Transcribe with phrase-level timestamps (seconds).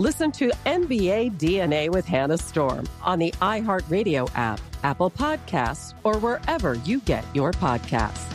[0.00, 6.74] Listen to NBA DNA with Hannah Storm on the iHeartRadio app, Apple Podcasts, or wherever
[6.84, 8.32] you get your podcasts.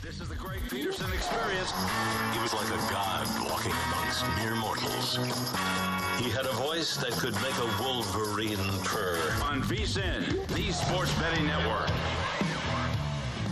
[0.00, 1.70] This is the Greg Peterson experience.
[2.32, 5.16] He was like a god walking amongst mere mortals.
[6.16, 9.18] He had a voice that could make a wolverine purr.
[9.42, 11.90] On VSIN, the Sports Betting Network.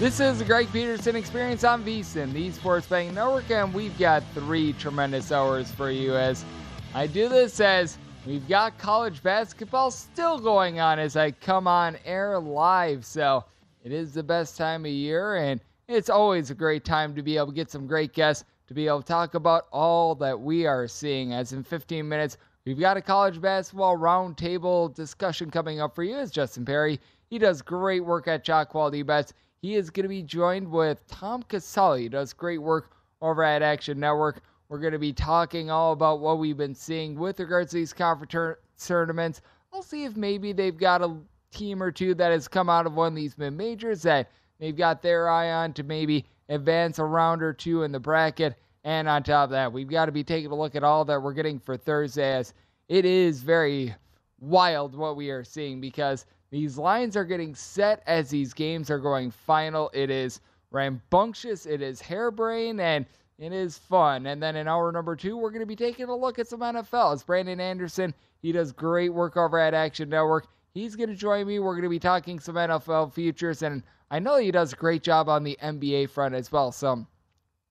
[0.02, 4.24] This is the Greg Peterson Experience on VSIN, the Sports Betting Network, and we've got
[4.34, 6.44] three tremendous hours for you as
[6.92, 11.96] I do this as we've got college basketball still going on as I come on
[12.04, 13.04] air live.
[13.04, 13.44] So
[13.84, 17.36] it is the best time of year, and it's always a great time to be
[17.36, 20.66] able to get some great guests to be able to talk about all that we
[20.66, 21.32] are seeing.
[21.32, 26.16] As in 15 minutes, we've got a college basketball roundtable discussion coming up for you.
[26.16, 26.98] As Justin Perry,
[27.30, 29.32] he does great work at Shot Quality Bets.
[29.62, 32.90] He is going to be joined with Tom Casale, He does great work
[33.20, 34.42] over at Action Network.
[34.68, 37.92] We're going to be talking all about what we've been seeing with regards to these
[37.92, 39.40] conference tournaments.
[39.72, 41.16] I'll see if maybe they've got a
[41.52, 44.76] team or two that has come out of one of these mid majors that they've
[44.76, 48.56] got their eye on to maybe advance a round or two in the bracket.
[48.82, 51.22] And on top of that, we've got to be taking a look at all that
[51.22, 52.52] we're getting for Thursday as
[52.88, 53.94] it is very
[54.40, 58.98] wild what we are seeing because these lines are getting set as these games are
[58.98, 59.90] going final.
[59.94, 60.40] It is
[60.70, 63.06] rambunctious, it is harebrained, and
[63.38, 64.26] it is fun.
[64.26, 66.60] And then in hour number two, we're going to be taking a look at some
[66.60, 67.14] NFL.
[67.14, 68.12] It's Brandon Anderson.
[68.42, 70.46] He does great work over at Action Network.
[70.74, 71.58] He's going to join me.
[71.58, 75.02] We're going to be talking some NFL futures, and I know he does a great
[75.02, 76.70] job on the NBA front as well.
[76.70, 77.06] So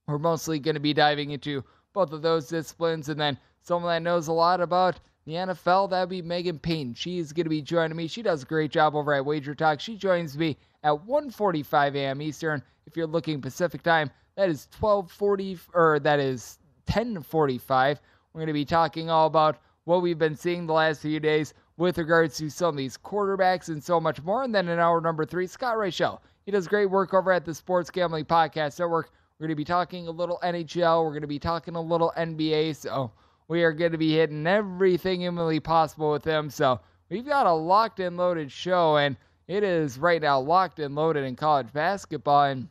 [0.08, 1.64] we're mostly going to be diving into
[1.94, 6.02] both of those disciplines, and then someone that knows a lot about the NFL, that
[6.02, 6.96] would be Megan Payton.
[6.96, 8.08] She's going to be joining me.
[8.08, 9.80] She does a great job over at Wager Talk.
[9.80, 12.22] She joins me at 1:45 a.m.
[12.22, 12.64] Eastern.
[12.88, 18.00] If you're looking Pacific time, that is 12:40 or that is 10:45.
[18.34, 21.54] We're going to be talking all about what we've been seeing the last few days
[21.78, 24.44] with regards to some of these quarterbacks and so much more.
[24.44, 26.20] And then in hour number three, Scott Reichel.
[26.46, 29.12] He does great work over at the Sports Gambling Podcast Network.
[29.38, 31.04] We're going to be talking a little NHL.
[31.04, 32.76] We're going to be talking a little NBA.
[32.76, 33.12] So
[33.52, 36.50] we are going to be hitting everything humanly possible with them.
[36.50, 39.18] So we've got a locked and loaded show, and
[39.50, 42.46] it is right now locked and loaded in college basketball.
[42.46, 42.70] And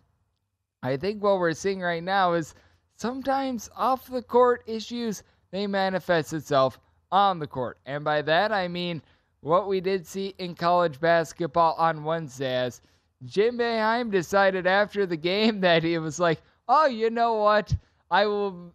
[0.83, 2.55] I think what we're seeing right now is
[2.97, 6.81] sometimes off the court issues they manifest itself
[7.13, 7.77] on the court.
[7.85, 9.03] And by that I mean
[9.41, 12.81] what we did see in college basketball on Wednesday as
[13.27, 17.75] Jim Boeheim decided after the game that he was like, "Oh, you know what?
[18.11, 18.73] I will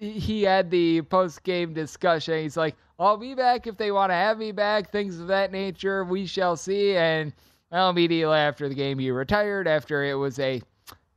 [0.00, 2.42] he had the post game discussion.
[2.42, 5.52] He's like, I'll be back if they want to have me back, things of that
[5.52, 6.04] nature.
[6.04, 6.96] We shall see.
[6.96, 7.32] And
[7.70, 10.62] well, immediately after the game, he retired after it was a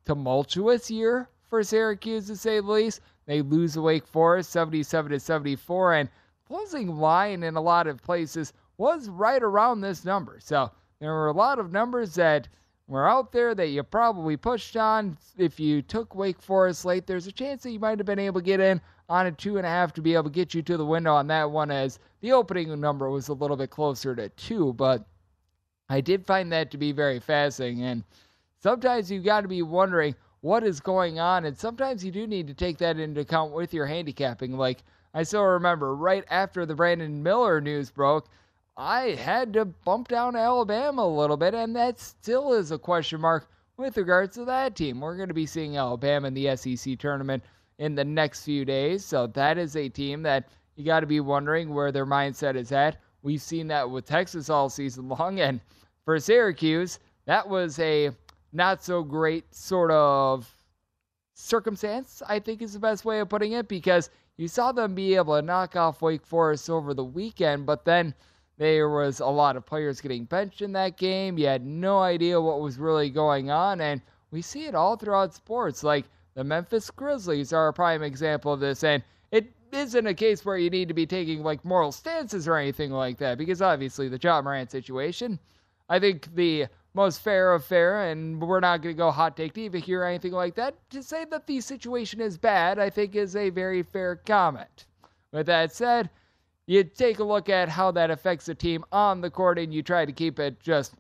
[0.05, 2.99] tumultuous year for Syracuse, to say the least.
[3.25, 6.09] They lose to Wake Forest 77 to 74, and
[6.45, 10.39] closing line in a lot of places was right around this number.
[10.41, 10.69] So
[10.99, 12.49] there were a lot of numbers that
[12.87, 15.17] were out there that you probably pushed on.
[15.37, 18.41] If you took Wake Forest late, there's a chance that you might have been able
[18.41, 20.61] to get in on a two and a half to be able to get you
[20.63, 24.15] to the window on that one, as the opening number was a little bit closer
[24.15, 24.73] to two.
[24.73, 25.05] But
[25.89, 27.83] I did find that to be very fascinating.
[27.83, 28.03] And
[28.59, 31.45] sometimes you've got to be wondering what is going on.
[31.45, 34.57] And sometimes you do need to take that into account with your handicapping.
[34.57, 34.83] Like,
[35.13, 38.27] I still remember right after the Brandon Miller news broke,
[38.75, 43.21] I had to bump down Alabama a little bit, and that still is a question
[43.21, 43.47] mark
[43.77, 44.99] with regards to that team.
[44.99, 47.43] We're going to be seeing Alabama in the SEC tournament
[47.77, 51.19] in the next few days, so that is a team that you got to be
[51.19, 52.97] wondering where their mindset is at.
[53.21, 55.61] We've seen that with Texas all season long, and
[56.03, 58.09] for Syracuse, that was a
[58.53, 60.51] not so great sort of
[61.35, 65.15] circumstance, I think is the best way of putting it, because you saw them be
[65.15, 68.15] able to knock off Wake Forest over the weekend, but then
[68.57, 71.37] there was a lot of players getting benched in that game.
[71.37, 73.81] You had no idea what was really going on.
[73.81, 74.01] And
[74.31, 75.83] we see it all throughout sports.
[75.83, 76.05] Like
[76.35, 78.83] the Memphis Grizzlies are a prime example of this.
[78.83, 82.55] And it isn't a case where you need to be taking like moral stances or
[82.57, 85.39] anything like that, because obviously the Ja Morant situation,
[85.89, 89.53] I think the most fair of fair, and we're not going to go hot take
[89.53, 90.75] diva here or anything like that.
[90.91, 94.85] To say that the situation is bad, I think is a very fair comment.
[95.31, 96.11] With that said,
[96.67, 99.83] you take a look at how that affects the team on the court and you
[99.83, 100.93] try to keep it just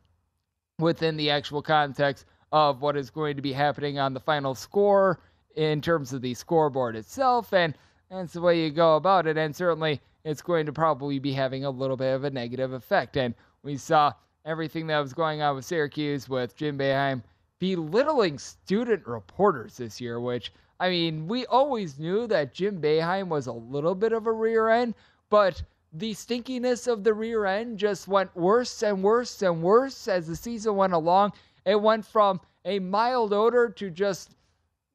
[0.79, 5.19] within the actual context of what is going to be happening on the final score
[5.55, 7.77] in terms of the scoreboard itself and
[8.09, 11.65] that's the way you go about it and certainly it's going to probably be having
[11.65, 13.33] a little bit of a negative effect and
[13.63, 14.11] we saw
[14.45, 17.23] everything that was going on with Syracuse with Jim Boeheim
[17.59, 23.47] belittling student reporters this year which I mean we always knew that Jim Boeheim was
[23.47, 24.95] a little bit of a rear end
[25.33, 25.63] but
[25.93, 30.35] the stinkiness of the rear end just went worse and worse and worse as the
[30.35, 31.33] season went along.
[31.65, 34.35] It went from a mild odor to just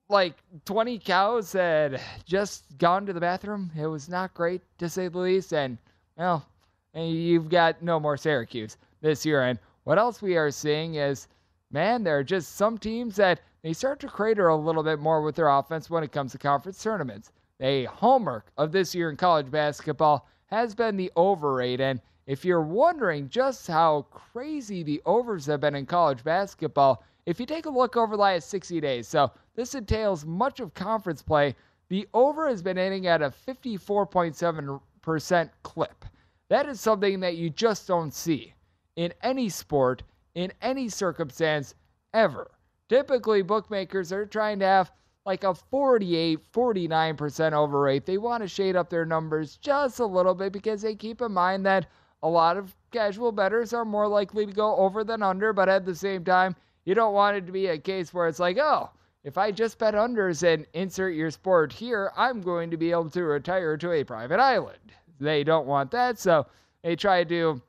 [0.08, 3.72] like 20 cows had just gone to the bathroom.
[3.76, 5.52] It was not great to say the least.
[5.52, 5.76] And,
[6.16, 6.46] well,
[6.94, 9.42] you've got no more Syracuse this year.
[9.42, 11.26] And what else we are seeing is,
[11.72, 15.20] man, there are just some teams that they start to crater a little bit more
[15.20, 19.16] with their offense when it comes to conference tournaments a hallmark of this year in
[19.16, 21.80] college basketball has been the over rate.
[21.80, 27.40] And if you're wondering just how crazy the overs have been in college basketball, if
[27.40, 31.22] you take a look over the last 60 days, so this entails much of conference
[31.22, 31.54] play,
[31.88, 36.04] the over has been hitting at a 54.7% clip.
[36.48, 38.54] That is something that you just don't see
[38.96, 40.02] in any sport,
[40.34, 41.74] in any circumstance,
[42.14, 42.50] ever.
[42.88, 44.92] Typically, bookmakers are trying to have
[45.28, 48.06] like a 48, 49% over rate.
[48.06, 51.32] They want to shade up their numbers just a little bit because they keep in
[51.32, 51.84] mind that
[52.22, 55.84] a lot of casual bettors are more likely to go over than under, but at
[55.84, 58.88] the same time, you don't want it to be a case where it's like, oh,
[59.22, 63.10] if I just bet unders and insert your sport here, I'm going to be able
[63.10, 64.78] to retire to a private island.
[65.20, 66.46] They don't want that, so
[66.82, 67.60] they try to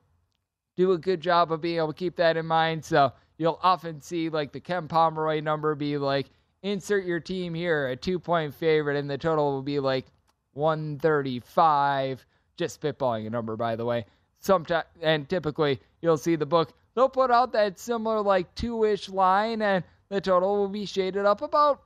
[0.76, 2.86] do a good job of being able to keep that in mind.
[2.86, 6.30] So you'll often see like the Ken Pomeroy number be like
[6.62, 10.06] insert your team here, a two point favorite, and the total will be like
[10.54, 12.26] 135.
[12.56, 14.04] Just spitballing a number, by the way.
[14.38, 19.08] Sometimes, and typically, you'll see the book, they'll put out that similar, like, two ish
[19.08, 21.82] line, and the total will be shaded up about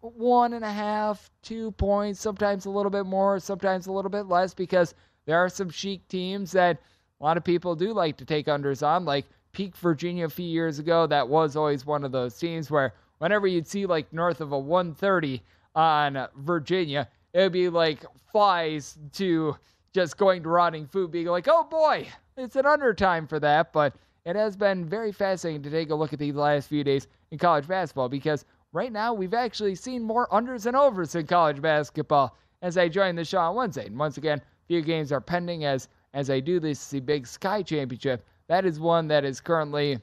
[0.00, 4.26] one and a half, two points, sometimes a little bit more, sometimes a little bit
[4.26, 4.94] less, because
[5.26, 6.78] there are some chic teams that
[7.20, 10.46] a lot of people do like to take unders on, like Peak Virginia a few
[10.46, 11.06] years ago.
[11.06, 14.58] That was always one of those teams where whenever you'd see like north of a
[14.58, 15.42] 130
[15.74, 19.56] on Virginia, it would be like flies to
[19.92, 23.72] just going to rotting food, being like, oh boy, it's an undertime for that.
[23.72, 27.08] But it has been very fascinating to take a look at these last few days
[27.30, 31.60] in college basketball because right now we've actually seen more unders and overs in college
[31.60, 33.86] basketball as I join the show on Wednesday.
[33.86, 37.62] And once again, few games are pending as as I do this the Big Sky
[37.62, 38.24] Championship.
[38.48, 39.98] That is one that is currently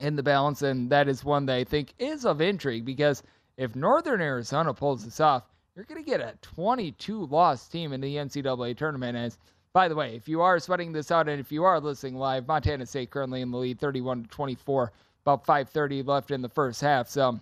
[0.00, 3.22] in the balance, and that is one that I think is of intrigue because
[3.56, 5.44] if Northern Arizona pulls this off,
[5.76, 9.16] you're going to get a 22 loss team in the NCAA tournament.
[9.16, 9.38] As
[9.72, 12.48] by the way, if you are sweating this out and if you are listening live,
[12.48, 14.92] Montana State currently in the lead, 31 to 24,
[15.24, 17.08] about 5:30 left in the first half.
[17.08, 17.38] So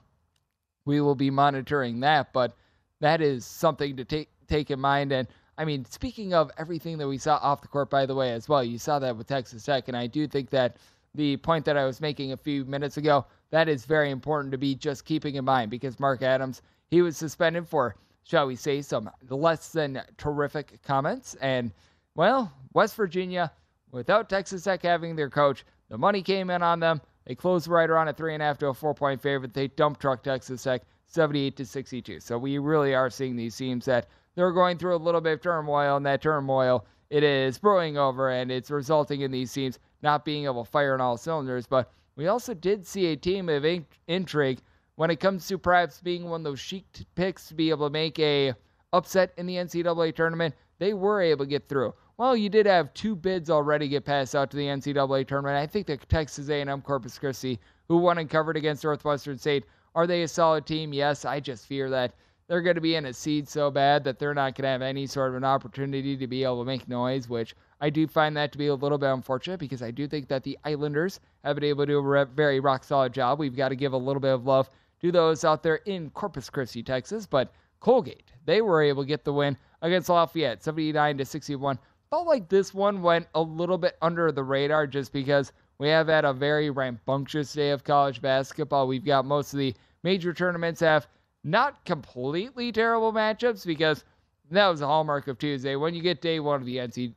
[0.85, 2.55] we will be monitoring that, but
[3.01, 5.13] that is something to take take in mind.
[5.13, 8.33] And I mean, speaking of everything that we saw off the court, by the way,
[8.33, 10.77] as well, you saw that with Texas Tech, and I do think that
[11.19, 14.59] the point that I was making a few minutes ago, that is very important to
[14.59, 17.95] be just keeping in mind because Mark Adams, he was suspended for
[18.29, 21.35] shall we say, some less than terrific comments.
[21.41, 21.73] And,
[22.15, 23.51] well, West Virginia,
[23.91, 27.01] without Texas Tech having their coach, the money came in on them.
[27.25, 29.55] They closed right around a three and a half to a four point favorite.
[29.55, 32.21] They dump truck Texas Tech 78 to 62.
[32.21, 35.41] So we really are seeing these teams that they're going through a little bit of
[35.41, 40.25] turmoil, and that turmoil it is brewing over, and it's resulting in these teams not
[40.25, 41.67] being able to fire on all cylinders.
[41.67, 44.61] But we also did see a team of in- intrigue
[44.97, 47.93] when it comes to perhaps being one of those chic picks to be able to
[47.93, 48.55] make a
[48.93, 50.55] upset in the NCAA tournament.
[50.79, 51.95] They were able to get through.
[52.17, 55.57] Well, you did have two bids already get passed out to the NCAA tournament.
[55.57, 59.65] I think the Texas A&M Corpus Christi, who won and covered against Northwestern State,
[59.95, 60.93] are they a solid team?
[60.93, 61.25] Yes.
[61.25, 62.15] I just fear that
[62.49, 64.83] they're going to be in a seed so bad that they're not going to have
[64.83, 68.37] any sort of an opportunity to be able to make noise, which I do find
[68.37, 71.57] that to be a little bit unfortunate because I do think that the Islanders have
[71.57, 73.39] been able to do a very rock solid job.
[73.39, 76.51] We've got to give a little bit of love to those out there in Corpus
[76.51, 81.25] Christi, Texas, but Colgate, they were able to get the win against Lafayette, 79 to
[81.25, 81.79] 61
[82.11, 86.09] felt like this one went a little bit under the radar just because we have
[86.09, 88.89] had a very rambunctious day of college basketball.
[88.89, 91.07] We've got most of the major tournaments have
[91.45, 94.05] not completely terrible matchups because
[94.51, 95.77] that was a hallmark of Tuesday.
[95.77, 97.15] When you get day one of the NC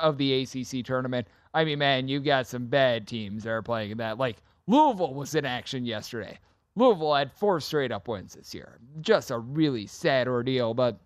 [0.00, 3.90] of the ACC tournament, I mean, man, you got some bad teams that are playing
[3.90, 4.18] in that.
[4.18, 4.36] Like
[4.66, 6.38] Louisville was in action yesterday.
[6.74, 8.78] Louisville had four straight up wins this year.
[9.00, 10.98] Just a really sad ordeal, but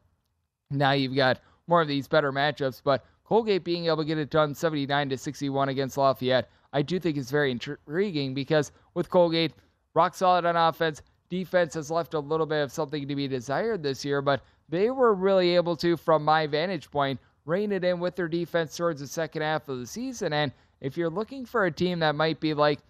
[0.70, 2.80] now you've got more of these better matchups.
[2.84, 7.00] But Colgate being able to get it done 79 to 61 against Lafayette, I do
[7.00, 9.52] think is very intriguing because with Colgate,
[9.94, 13.82] rock solid on offense, defense has left a little bit of something to be desired
[13.82, 18.00] this year, but they were really able to, from my vantage point, rein it in
[18.00, 20.32] with their defense towards the second half of the season.
[20.32, 22.80] And if you're looking for a team that might be like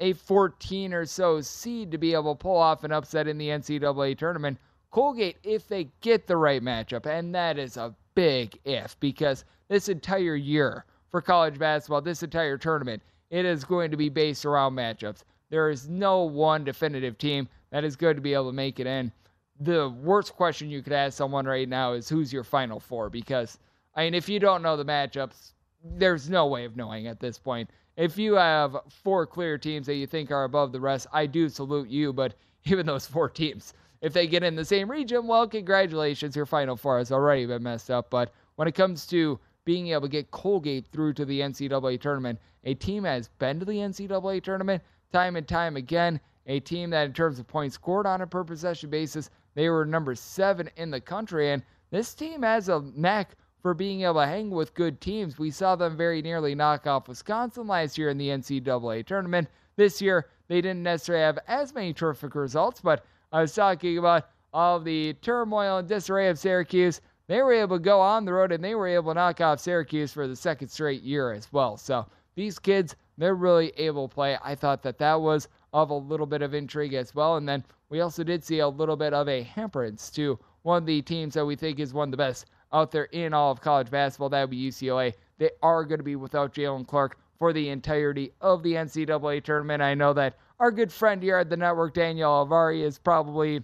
[0.00, 3.48] a 14 or so seed to be able to pull off an upset in the
[3.48, 4.58] NCAA tournament,
[4.90, 9.88] Colgate, if they get the right matchup, and that is a big if because this
[9.88, 14.74] entire year for college basketball, this entire tournament, it is going to be based around
[14.74, 15.24] matchups.
[15.50, 18.86] There is no one definitive team that is good to be able to make it
[18.86, 19.10] in.
[19.58, 23.10] The worst question you could ask someone right now is who's your final four?
[23.10, 23.58] Because,
[23.96, 27.36] I mean, if you don't know the matchups, there's no way of knowing at this
[27.36, 27.68] point.
[27.96, 31.48] If you have four clear teams that you think are above the rest, I do
[31.48, 32.34] salute you, but
[32.66, 36.76] even those four teams, if they get in the same region, well, congratulations, your Final
[36.76, 38.08] Four has already been messed up.
[38.08, 42.38] But when it comes to being able to get Colgate through to the NCAA tournament,
[42.62, 44.80] a team has been to the NCAA tournament
[45.12, 46.20] time and time again.
[46.46, 49.86] A team that, in terms of points scored on a per possession basis, they were
[49.86, 51.52] number seven in the country.
[51.52, 55.38] And this team has a knack for being able to hang with good teams.
[55.38, 59.48] We saw them very nearly knock off Wisconsin last year in the NCAA tournament.
[59.76, 64.28] This year, they didn't necessarily have as many terrific results, but I was talking about
[64.52, 67.00] all the turmoil and disarray of Syracuse.
[67.26, 69.60] They were able to go on the road and they were able to knock off
[69.60, 71.78] Syracuse for the second straight year as well.
[71.78, 74.36] So these kids, they're really able to play.
[74.44, 77.36] I thought that that was of a little bit of intrigue as well.
[77.36, 80.86] And then we also did see a little bit of a hamperance to one of
[80.86, 83.60] the teams that we think is one of the best out there in all of
[83.60, 84.28] college basketball.
[84.28, 85.12] That would be UCLA.
[85.36, 89.82] They are going to be without Jaylen Clark for the entirety of the NCAA tournament.
[89.82, 93.62] I know that our good friend here at the network, Daniel Alvari, is probably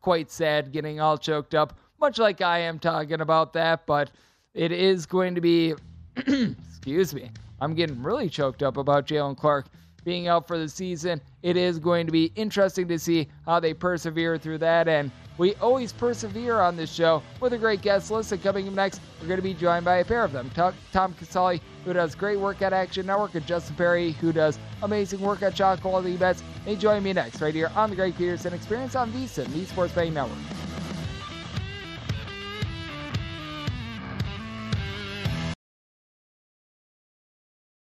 [0.00, 3.84] quite sad, getting all choked up, much like I am talking about that.
[3.84, 4.12] But
[4.54, 5.74] it is going to be,
[6.16, 9.66] excuse me, I'm getting really choked up about Jaylen Clark
[10.04, 11.20] being out for the season.
[11.42, 14.88] It is going to be interesting to see how they persevere through that.
[14.88, 18.32] And we always persevere on this show with a great guest list.
[18.32, 20.50] And coming up next, we're going to be joined by a pair of them
[20.92, 25.20] Tom Casale, who does great work at Action Network, and Justin Perry, who does amazing
[25.20, 26.42] work at Shot Quality Bets.
[26.64, 29.94] They join me next right here on the Greg Peterson Experience on VSIN, the Sports
[29.94, 30.38] Betting Network.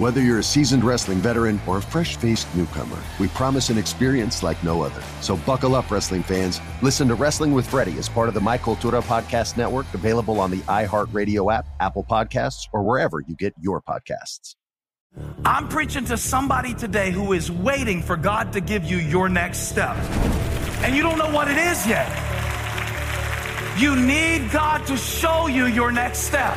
[0.00, 4.42] Whether you're a seasoned wrestling veteran or a fresh faced newcomer, we promise an experience
[4.42, 5.02] like no other.
[5.20, 6.58] So buckle up, wrestling fans.
[6.80, 10.50] Listen to Wrestling with Freddie as part of the My Cultura Podcast Network, available on
[10.50, 14.54] the iHeartRadio app, Apple Podcasts, or wherever you get your podcasts.
[15.44, 19.68] I'm preaching to somebody today who is waiting for God to give you your next
[19.68, 19.96] step.
[20.82, 22.08] And you don't know what it is yet.
[23.76, 26.56] You need God to show you your next step.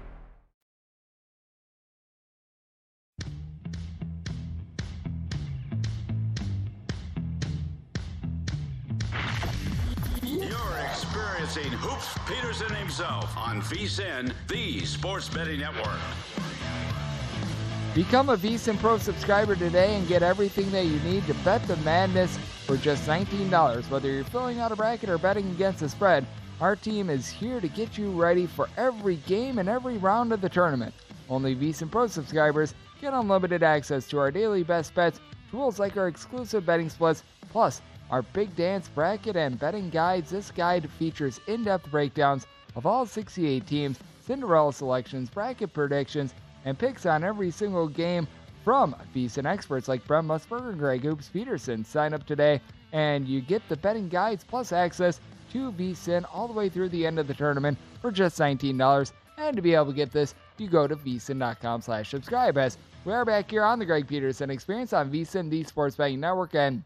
[11.51, 15.99] Experiencing Hoops Peterson himself on VSIN, the Sports Betting Network.
[17.93, 21.75] Become a VSIN Pro subscriber today and get everything that you need to bet the
[21.77, 23.89] madness for just $19.
[23.89, 26.25] Whether you're filling out a bracket or betting against the spread,
[26.61, 30.39] our team is here to get you ready for every game and every round of
[30.39, 30.93] the tournament.
[31.29, 36.07] Only VSIN Pro subscribers get unlimited access to our daily best bets, tools like our
[36.07, 40.29] exclusive betting splits, plus our Big Dance bracket and betting guides.
[40.29, 42.45] This guide features in depth breakdowns
[42.75, 46.33] of all 68 teams, Cinderella selections, bracket predictions,
[46.65, 48.27] and picks on every single game
[48.63, 51.83] from VSIN experts like Brent Musburger and Greg Hoops Peterson.
[51.83, 52.61] Sign up today
[52.93, 55.19] and you get the betting guides plus access
[55.51, 59.11] to VSIN all the way through the end of the tournament for just $19.
[59.37, 63.13] And to be able to get this, you go to vsin.com slash subscribe as we
[63.13, 66.83] are back here on the Greg Peterson Experience on VSIN, the Sports Betting Network, and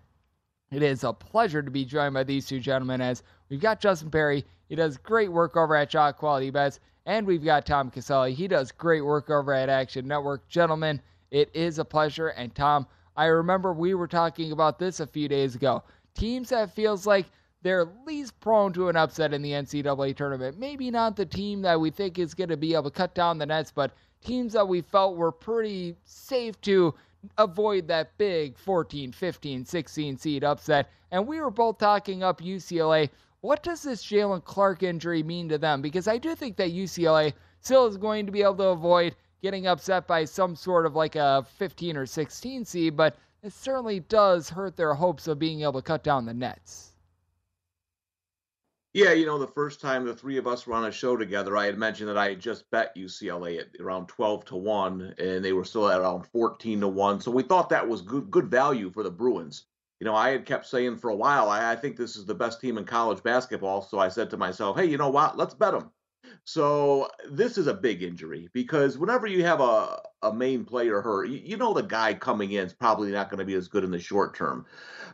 [0.71, 4.09] it is a pleasure to be joined by these two gentlemen as we've got Justin
[4.09, 4.43] Perry.
[4.67, 6.79] He does great work over at Shot Quality Bets.
[7.05, 8.33] And we've got Tom Casale.
[8.33, 10.47] He does great work over at Action Network.
[10.47, 10.99] Gentlemen,
[11.29, 12.29] it is a pleasure.
[12.29, 15.83] And Tom, I remember we were talking about this a few days ago.
[16.15, 17.27] Teams that feels like
[17.61, 20.57] they're least prone to an upset in the NCAA tournament.
[20.57, 23.37] Maybe not the team that we think is going to be able to cut down
[23.37, 23.91] the nets, but
[24.23, 26.93] teams that we felt were pretty safe to
[27.37, 30.89] avoid that big 14, 15, 16 seed upset.
[31.11, 33.09] And we were both talking up UCLA.
[33.41, 35.81] What does this Jaylen Clark injury mean to them?
[35.81, 39.67] Because I do think that UCLA still is going to be able to avoid getting
[39.67, 44.49] upset by some sort of like a 15 or 16 seed, but it certainly does
[44.49, 46.94] hurt their hopes of being able to cut down the nets.
[48.95, 51.57] Yeah, you know, the first time the three of us were on a show together,
[51.57, 55.43] I had mentioned that I had just bet UCLA at around 12 to 1, and
[55.43, 57.19] they were still at around 14 to 1.
[57.19, 59.65] So we thought that was good good value for the Bruins.
[59.99, 62.35] you know, I had kept saying for a while, I, I think this is the
[62.35, 63.81] best team in college basketball.
[63.81, 65.37] So I said to myself, hey, you know what?
[65.37, 65.91] Let's bet them.
[66.45, 71.27] So this is a big injury because whenever you have a, a main player hurt,
[71.27, 73.83] you, you know the guy coming in is probably not going to be as good
[73.83, 74.65] in the short term.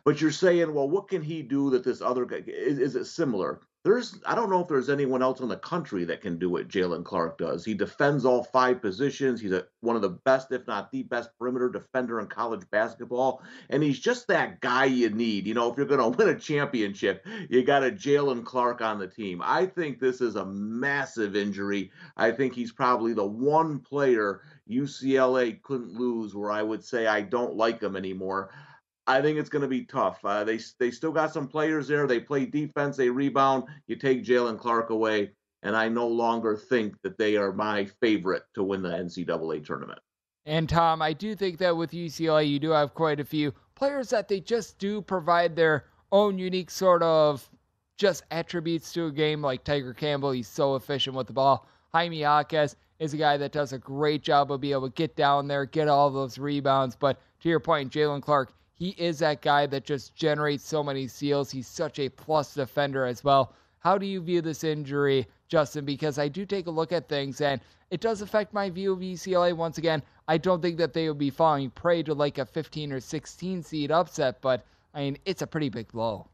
[0.06, 3.06] But you're saying, well, what can he do that this other guy is, is it
[3.06, 3.60] similar?
[3.84, 6.68] There's I don't know if there's anyone else in the country that can do what
[6.68, 7.66] Jaylen Clark does.
[7.66, 9.42] He defends all five positions.
[9.42, 13.42] He's a, one of the best, if not the best, perimeter defender in college basketball.
[13.72, 15.48] And he's just that guy you need.
[15.48, 19.00] You know, if you're going to win a championship, you got a Jaylen Clark on
[19.00, 19.42] the team.
[19.44, 21.92] I think this is a massive injury.
[22.16, 27.22] I think he's probably the one player UCLA couldn't lose where I would say I
[27.22, 28.52] don't like him anymore.
[29.12, 30.24] I think it's going to be tough.
[30.24, 32.08] Uh, they they still got some players there.
[32.08, 32.96] They play defense.
[32.96, 33.66] They rebound.
[33.88, 35.32] You take Jaylen Clark away,
[35.64, 40.00] and I no longer think that they are my favorite to win the NCAA tournament.
[40.46, 44.10] And Tom, I do think that with UCLA, you do have quite a few players
[44.12, 47.48] that they just do provide their own unique sort of
[47.98, 49.42] just attributes to a game.
[49.42, 51.68] Like Tiger Campbell, he's so efficient with the ball.
[51.94, 55.18] Jaime Jaquez is a guy that does a great job of being able to get
[55.18, 56.96] down there, get all those rebounds.
[56.96, 61.08] But to your point, Jalen Clark, he is that guy that just generates so many
[61.08, 61.52] steals.
[61.52, 63.54] He's such a plus defender as well.
[63.78, 65.86] How do you view this injury, Justin?
[65.86, 68.98] Because I do take a look at things and it does affect my view of
[68.98, 70.02] UCLA once again.
[70.28, 73.62] I don't think that they would be falling prey to like a 15 or 16
[73.62, 74.66] seed upset, but
[74.96, 76.28] I mean, it's a pretty big blow.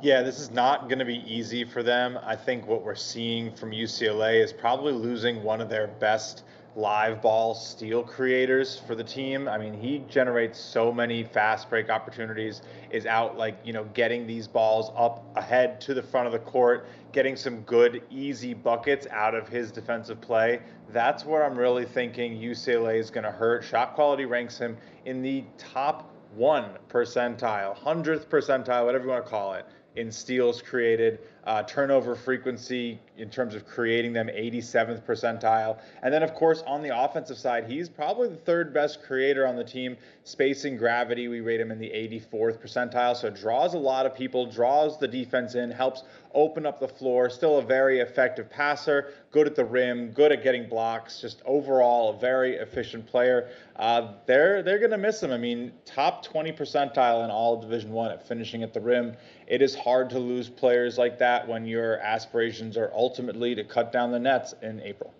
[0.00, 2.20] Yeah, this is not going to be easy for them.
[2.22, 6.44] I think what we're seeing from UCLA is probably losing one of their best
[6.76, 9.48] live ball steal creators for the team.
[9.48, 14.26] I mean, he generates so many fast break opportunities, is out like, you know, getting
[14.26, 19.06] these balls up ahead to the front of the court, getting some good, easy buckets
[19.10, 20.60] out of his defensive play.
[20.90, 23.64] That's where I'm really thinking UCLA is going to hurt.
[23.64, 29.30] Shot quality ranks him in the top one percentile, hundredth percentile, whatever you want to
[29.30, 35.78] call it, in steals created uh, turnover frequency in terms of creating them 87th percentile.
[36.02, 39.56] And then, of course, on the offensive side, he's probably the third best creator on
[39.56, 39.96] the team.
[40.24, 43.16] Spacing gravity, we rate him in the 84th percentile.
[43.16, 46.02] So draws a lot of people, draws the defense in, helps
[46.34, 47.30] open up the floor.
[47.30, 51.20] Still a very effective passer, good at the rim, good at getting blocks.
[51.20, 53.48] Just overall, a very efficient player.
[53.76, 55.32] Uh, they're they're to miss him.
[55.32, 59.16] I mean, top 20 percentile in all Division One at finishing at the rim.
[59.46, 63.62] It is hard to lose players like that that when your aspirations are ultimately to
[63.62, 65.12] cut down the nets in April.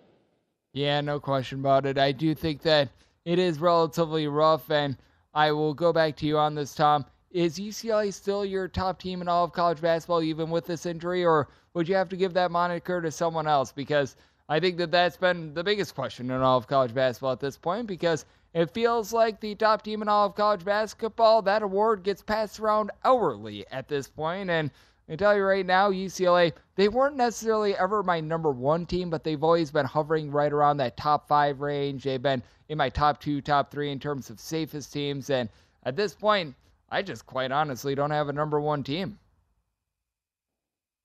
[0.73, 1.99] Yeah, no question about it.
[1.99, 2.89] I do think that
[3.25, 4.97] it is relatively rough, and
[5.35, 7.05] I will go back to you on this, Tom.
[7.29, 11.23] Is UCLA still your top team in all of college basketball, even with this injury,
[11.23, 13.71] or would you have to give that moniker to someone else?
[13.71, 14.15] Because
[14.47, 17.55] I think that that's been the biggest question in all of college basketball at this
[17.57, 22.01] point, because it feels like the top team in all of college basketball, that award
[22.01, 24.71] gets passed around hourly at this point, and
[25.11, 29.23] I tell you right now, UCLA, they weren't necessarily ever my number one team, but
[29.23, 32.03] they've always been hovering right around that top five range.
[32.03, 35.31] They've been in my top two, top three in terms of safest teams.
[35.31, 35.49] And
[35.83, 36.53] at this point,
[36.91, 39.17] I just quite honestly don't have a number one team.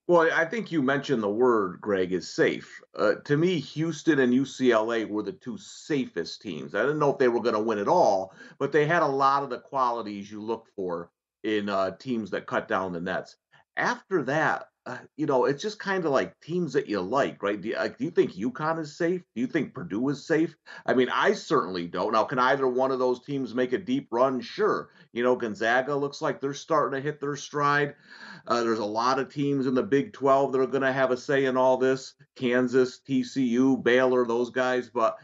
[0.07, 2.83] Well, I think you mentioned the word, Greg, is safe.
[2.95, 6.75] Uh, to me, Houston and UCLA were the two safest teams.
[6.75, 9.07] I didn't know if they were going to win it all, but they had a
[9.07, 11.11] lot of the qualities you look for
[11.43, 13.37] in uh, teams that cut down the nets
[13.77, 17.59] after that, uh, you know, it's just kind of like teams that you like, right?
[17.59, 19.23] Do you, like, do you think UConn is safe?
[19.35, 20.55] Do you think Purdue is safe?
[20.85, 22.13] I mean, I certainly don't.
[22.13, 24.43] Now, can either one of those teams make a deep run?
[24.43, 24.91] Sure.
[25.15, 27.95] You know, Gonzaga looks like they're starting to hit their stride.
[28.47, 31.11] Uh, there's a lot of teams in the Big 12 that are going to have
[31.11, 34.91] a say in all this Kansas, TCU, Baylor, those guys.
[34.93, 35.17] But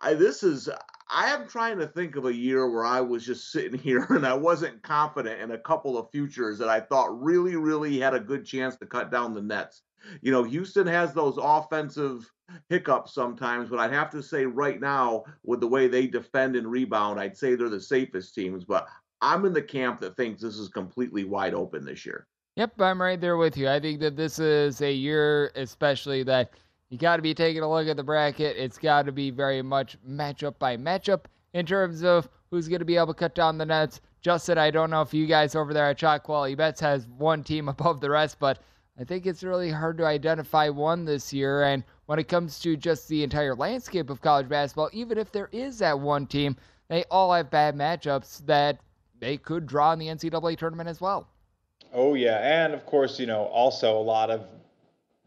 [0.00, 0.68] I, this is,
[1.12, 4.26] I am trying to think of a year where I was just sitting here and
[4.26, 8.20] I wasn't confident in a couple of futures that I thought really, really had a
[8.20, 9.82] good chance to cut down the nets.
[10.22, 12.30] You know, Houston has those offensive
[12.68, 16.70] hiccups sometimes, but I'd have to say right now, with the way they defend and
[16.70, 18.64] rebound, I'd say they're the safest teams.
[18.64, 18.88] But
[19.20, 22.26] I'm in the camp that thinks this is completely wide open this year.
[22.56, 23.68] Yep, I'm right there with you.
[23.68, 26.52] I think that this is a year, especially that
[26.90, 28.56] you got to be taking a look at the bracket.
[28.56, 31.24] It's got to be very much matchup by matchup
[31.54, 34.00] in terms of who's going to be able to cut down the nets.
[34.20, 37.42] Justin, I don't know if you guys over there at Shot Quality Bets has one
[37.44, 38.58] team above the rest, but
[38.98, 41.62] I think it's really hard to identify one this year.
[41.62, 45.48] And when it comes to just the entire landscape of college basketball, even if there
[45.52, 46.56] is that one team,
[46.88, 48.80] they all have bad matchups that
[49.20, 51.28] they could draw in the NCAA tournament as well.
[51.94, 52.64] Oh, yeah.
[52.64, 54.42] And of course, you know, also a lot of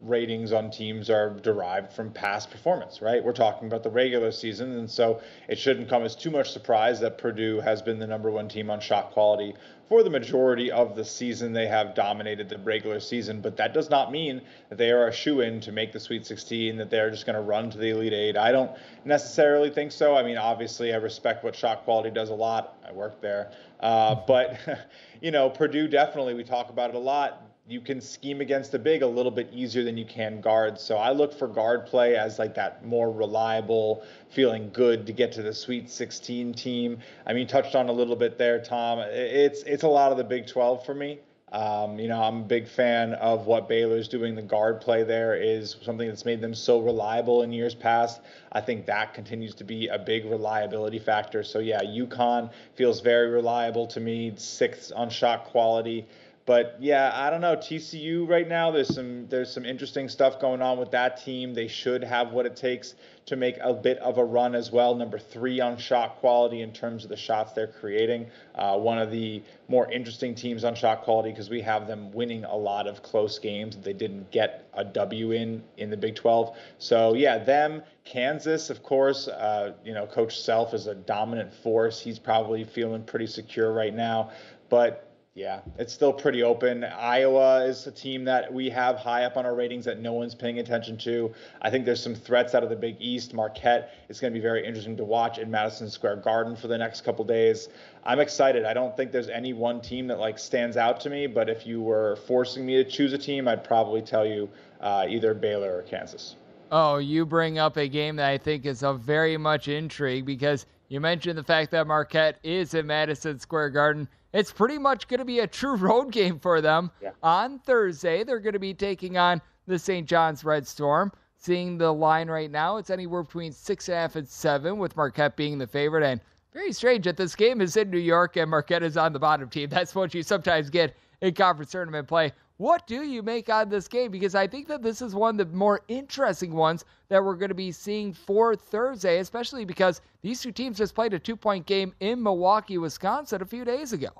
[0.04, 3.24] ratings on teams are derived from past performance, right?
[3.24, 7.00] We're talking about the regular season, and so it shouldn't come as too much surprise
[7.00, 9.54] that Purdue has been the number one team on shot quality
[9.88, 11.52] for the majority of the season.
[11.52, 15.12] They have dominated the regular season, but that does not mean that they are a
[15.12, 17.90] shoe in to make the Sweet 16, that they're just going to run to the
[17.90, 18.36] Elite Eight.
[18.36, 18.72] I don't
[19.04, 20.16] necessarily think so.
[20.16, 22.76] I mean, obviously, I respect what shot quality does a lot.
[22.86, 23.52] I work there.
[23.80, 24.58] Uh, but,
[25.22, 28.78] you know, Purdue definitely, we talk about it a lot you can scheme against the
[28.78, 30.78] big a little bit easier than you can guard.
[30.78, 35.32] So I look for guard play as like that more reliable, feeling good to get
[35.32, 36.98] to the Sweet 16 team.
[37.26, 38.98] I mean, touched on a little bit there, Tom.
[38.98, 41.20] It's it's a lot of the Big 12 for me.
[41.54, 44.34] Um, you know, I'm a big fan of what Baylor's doing.
[44.34, 48.20] The guard play there is something that's made them so reliable in years past.
[48.50, 51.44] I think that continues to be a big reliability factor.
[51.44, 54.32] So yeah, UConn feels very reliable to me.
[54.36, 56.08] Sixth on shot quality.
[56.46, 57.56] But yeah, I don't know.
[57.56, 61.54] TCU right now, there's some there's some interesting stuff going on with that team.
[61.54, 62.94] They should have what it takes
[63.26, 64.94] to make a bit of a run as well.
[64.94, 68.26] Number three on shot quality in terms of the shots they're creating.
[68.54, 72.44] Uh, one of the more interesting teams on shot quality because we have them winning
[72.44, 76.54] a lot of close games they didn't get a W in in the Big 12.
[76.78, 77.82] So yeah, them.
[78.04, 79.28] Kansas, of course.
[79.28, 81.98] Uh, you know, Coach Self is a dominant force.
[81.98, 84.30] He's probably feeling pretty secure right now.
[84.68, 86.84] But yeah, it's still pretty open.
[86.84, 90.32] Iowa is a team that we have high up on our ratings that no one's
[90.32, 91.32] paying attention to.
[91.60, 93.34] I think there's some threats out of the Big East.
[93.34, 96.78] Marquette is going to be very interesting to watch in Madison Square Garden for the
[96.78, 97.68] next couple days.
[98.04, 98.64] I'm excited.
[98.64, 101.66] I don't think there's any one team that like stands out to me, but if
[101.66, 104.48] you were forcing me to choose a team, I'd probably tell you
[104.80, 106.36] uh, either Baylor or Kansas.
[106.70, 110.66] Oh, you bring up a game that I think is of very much intrigue because
[110.88, 115.18] you mentioned the fact that Marquette is in Madison Square Garden it's pretty much going
[115.18, 116.90] to be a true road game for them.
[117.00, 117.12] Yeah.
[117.22, 120.06] On Thursday, they're going to be taking on the St.
[120.06, 121.10] John's Red Storm.
[121.38, 124.96] Seeing the line right now, it's anywhere between six and a half and seven, with
[124.96, 126.02] Marquette being the favorite.
[126.02, 126.20] And
[126.52, 129.48] very strange that this game is in New York and Marquette is on the bottom
[129.48, 129.68] team.
[129.70, 132.32] That's what you sometimes get in conference tournament play.
[132.56, 134.12] What do you make on this game?
[134.12, 137.48] Because I think that this is one of the more interesting ones that we're going
[137.48, 141.66] to be seeing for Thursday, especially because these two teams just played a two point
[141.66, 144.10] game in Milwaukee, Wisconsin a few days ago.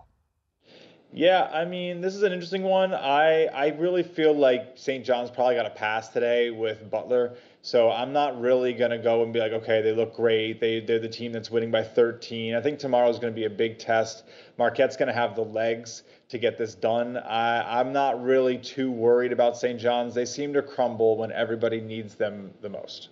[1.17, 2.93] Yeah, I mean, this is an interesting one.
[2.93, 5.05] I I really feel like St.
[5.05, 7.37] John's probably got a pass today with Butler.
[7.63, 10.59] So I'm not really gonna go and be like, okay, they look great.
[10.59, 12.57] They they're the team that's winning by 13.
[12.57, 14.25] I think tomorrow is gonna be a big test.
[14.59, 16.03] Marquette's gonna have the legs
[16.35, 17.17] to get this done.
[17.17, 19.79] I, I'm not really too worried about St.
[19.81, 20.15] John's.
[20.15, 23.11] They seem to crumble when everybody needs them the most.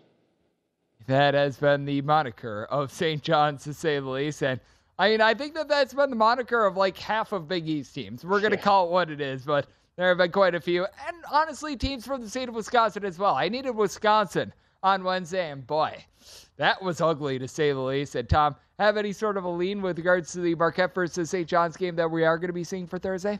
[1.06, 3.22] That has been the moniker of St.
[3.22, 4.42] John's, to say the least.
[4.42, 4.58] And
[4.98, 7.94] I mean, I think that that's been the moniker of like half of Big East
[7.94, 8.24] teams.
[8.24, 10.84] We're going to call it what it is, but there have been quite a few.
[11.06, 13.36] And honestly, teams from the state of Wisconsin as well.
[13.36, 16.04] I needed Wisconsin on Wednesday, and boy,
[16.56, 18.14] that was ugly to say the least.
[18.14, 21.48] And Tom, have any sort of a lean with regards to the Marquette versus St.
[21.48, 23.38] John's game that we are going to be seeing for Thursday?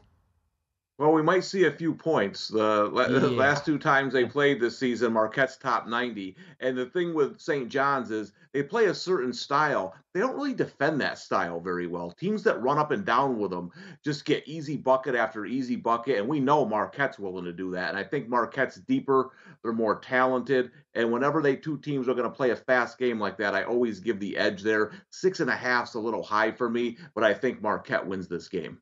[1.02, 2.46] Well, we might see a few points.
[2.46, 3.36] The, yeah.
[3.36, 6.36] last two times they played this season, Marquette's top 90.
[6.60, 7.68] And the thing with St.
[7.68, 9.96] John's is they play a certain style.
[10.14, 12.12] They don't really defend that style very well.
[12.12, 13.72] Teams that run up and down with them
[14.04, 16.18] just get easy bucket after easy bucket.
[16.18, 17.88] And we know Marquette's willing to do that.
[17.88, 19.30] And I think Marquette's deeper,
[19.64, 20.70] they're more talented.
[20.94, 23.64] And whenever they two teams are going to play a fast game like that, I
[23.64, 24.92] always give the edge there.
[25.10, 28.46] Six and a half's a little high for me, but I think Marquette wins this
[28.46, 28.78] game.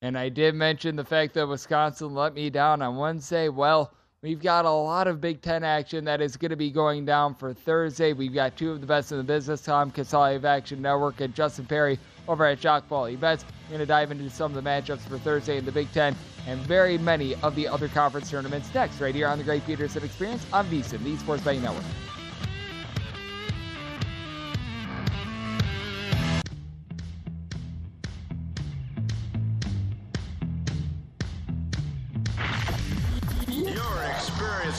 [0.00, 3.48] And I did mention the fact that Wisconsin let me down on Wednesday.
[3.48, 7.04] Well, we've got a lot of Big Ten action that is going to be going
[7.04, 8.12] down for Thursday.
[8.12, 11.34] We've got two of the best in the business, Tom Casale of Action Network and
[11.34, 13.44] Justin Perry over at Shot Quality Bets.
[13.66, 16.14] We're going to dive into some of the matchups for Thursday in the Big Ten
[16.46, 20.04] and very many of the other conference tournaments next, right here on the Greg Peterson
[20.04, 21.84] Experience on VSiN, the Sports Betting Network.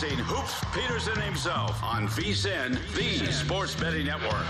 [0.01, 4.45] Experiencing Hoops Peterson himself on VSiN, the Sports Betting Network.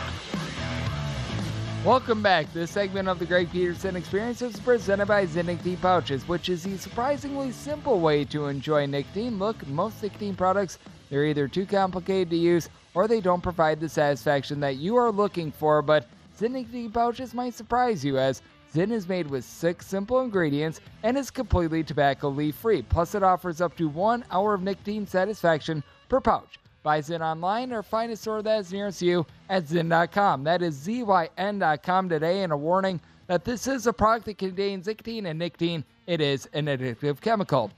[1.84, 2.54] Welcome back.
[2.54, 6.64] This segment of the Greg Peterson Experience is presented by Zyn Nicotine Pouches, which is
[6.64, 9.40] the surprisingly simple way to enjoy nicotine.
[9.40, 10.78] Look, most nicotine products,
[11.10, 15.12] they're either too complicated to use or they don't provide the satisfaction that you are
[15.12, 16.08] looking for, but
[16.40, 21.18] Zyn Nicotine Pouches might surprise you as Zyn is made with six simple ingredients and
[21.18, 22.84] is completely tobacco leaf free.
[22.84, 26.60] Plus, it offers up to one hour of nicotine satisfaction per pouch.
[26.84, 30.44] Buy Zyn online or find a store that is nearest you at Zyn.com.
[30.44, 32.44] That is ZYN.com today.
[32.44, 36.48] And a warning that this is a product that contains nicotine, and nicotine, it is
[36.54, 37.72] an addictive chemical.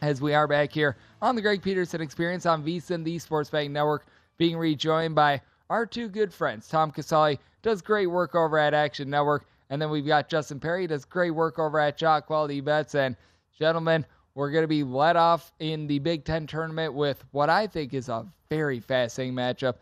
[0.00, 3.72] As we are back here on the Greg Peterson Experience on VSiN, the Sports Betting
[3.72, 4.06] Network,
[4.38, 6.68] being rejoined by our two good friends.
[6.68, 10.86] Tom Casale does great work over at Action Network, and then we've got Justin Perry
[10.86, 12.94] does great work over at Shot Quality Bets.
[12.94, 13.16] And
[13.58, 14.04] gentlemen,
[14.34, 17.94] we're going to be let off in the Big Ten tournament with what I think
[17.94, 19.76] is a very fascinating matchup.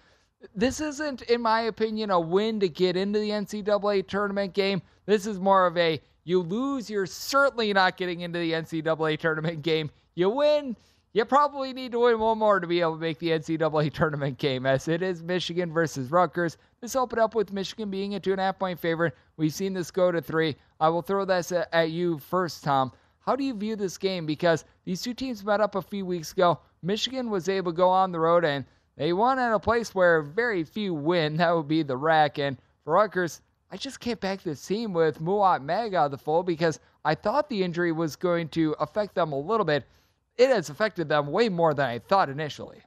[0.55, 4.81] This isn't, in my opinion, a win to get into the NCAA tournament game.
[5.07, 9.63] This is more of a you lose, you're certainly not getting into the NCAA tournament
[9.63, 9.91] game.
[10.15, 10.77] You win,
[11.13, 14.39] you probably need to win one more to be able to make the NCAA tournament
[14.39, 16.57] game, as it is Michigan versus Rutgers.
[16.81, 19.17] This opened up with Michigan being a two and a half point favorite.
[19.37, 20.55] We've seen this go to three.
[20.79, 22.93] I will throw this at you first, Tom.
[23.19, 24.25] How do you view this game?
[24.25, 26.61] Because these two teams met up a few weeks ago.
[26.83, 28.65] Michigan was able to go on the road and
[28.97, 31.37] they won at a place where very few win.
[31.39, 32.39] That would be the RAC.
[32.39, 33.43] And for Rutgers,
[33.73, 37.17] I just can't back this team with Mawot Mag out of the fold because I
[37.17, 39.85] thought the injury was going to affect them a little bit
[40.41, 42.81] it has affected them way more than I thought initially.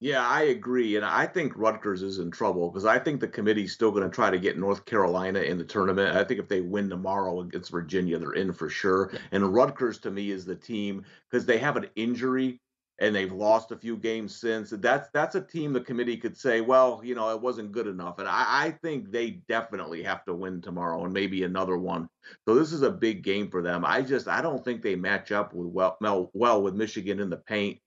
[0.00, 0.96] Yeah, I agree.
[0.96, 4.10] And I think Rutgers is in trouble because I think the committee's still going to
[4.12, 6.16] try to get North Carolina in the tournament.
[6.16, 9.12] I think if they win tomorrow against Virginia, they're in for sure.
[9.30, 12.60] And Rutgers, to me, is the team because they have an injury
[13.02, 14.70] and they've lost a few games since.
[14.70, 18.20] That's that's a team the committee could say, well, you know, it wasn't good enough.
[18.20, 22.08] And I, I think they definitely have to win tomorrow and maybe another one.
[22.46, 23.84] So this is a big game for them.
[23.84, 27.38] I just I don't think they match up with well well with Michigan in the
[27.38, 27.80] paint.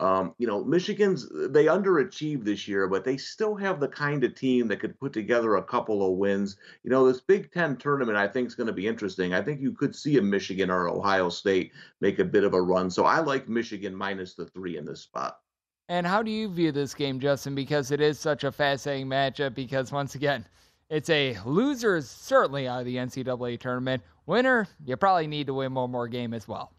[0.00, 4.34] Um, you know, Michigan's they underachieved this year, but they still have the kind of
[4.34, 6.56] team that could put together a couple of wins.
[6.82, 9.34] You know, this Big Ten tournament I think is going to be interesting.
[9.34, 12.62] I think you could see a Michigan or Ohio State make a bit of a
[12.62, 12.90] run.
[12.90, 15.40] So I like Michigan minus the three in this spot.
[15.90, 17.54] And how do you view this game, Justin?
[17.54, 19.54] Because it is such a fascinating matchup.
[19.54, 20.46] Because once again,
[20.88, 24.02] it's a loser is certainly out of the NCAA tournament.
[24.24, 26.72] Winner, you probably need to win one more game as well.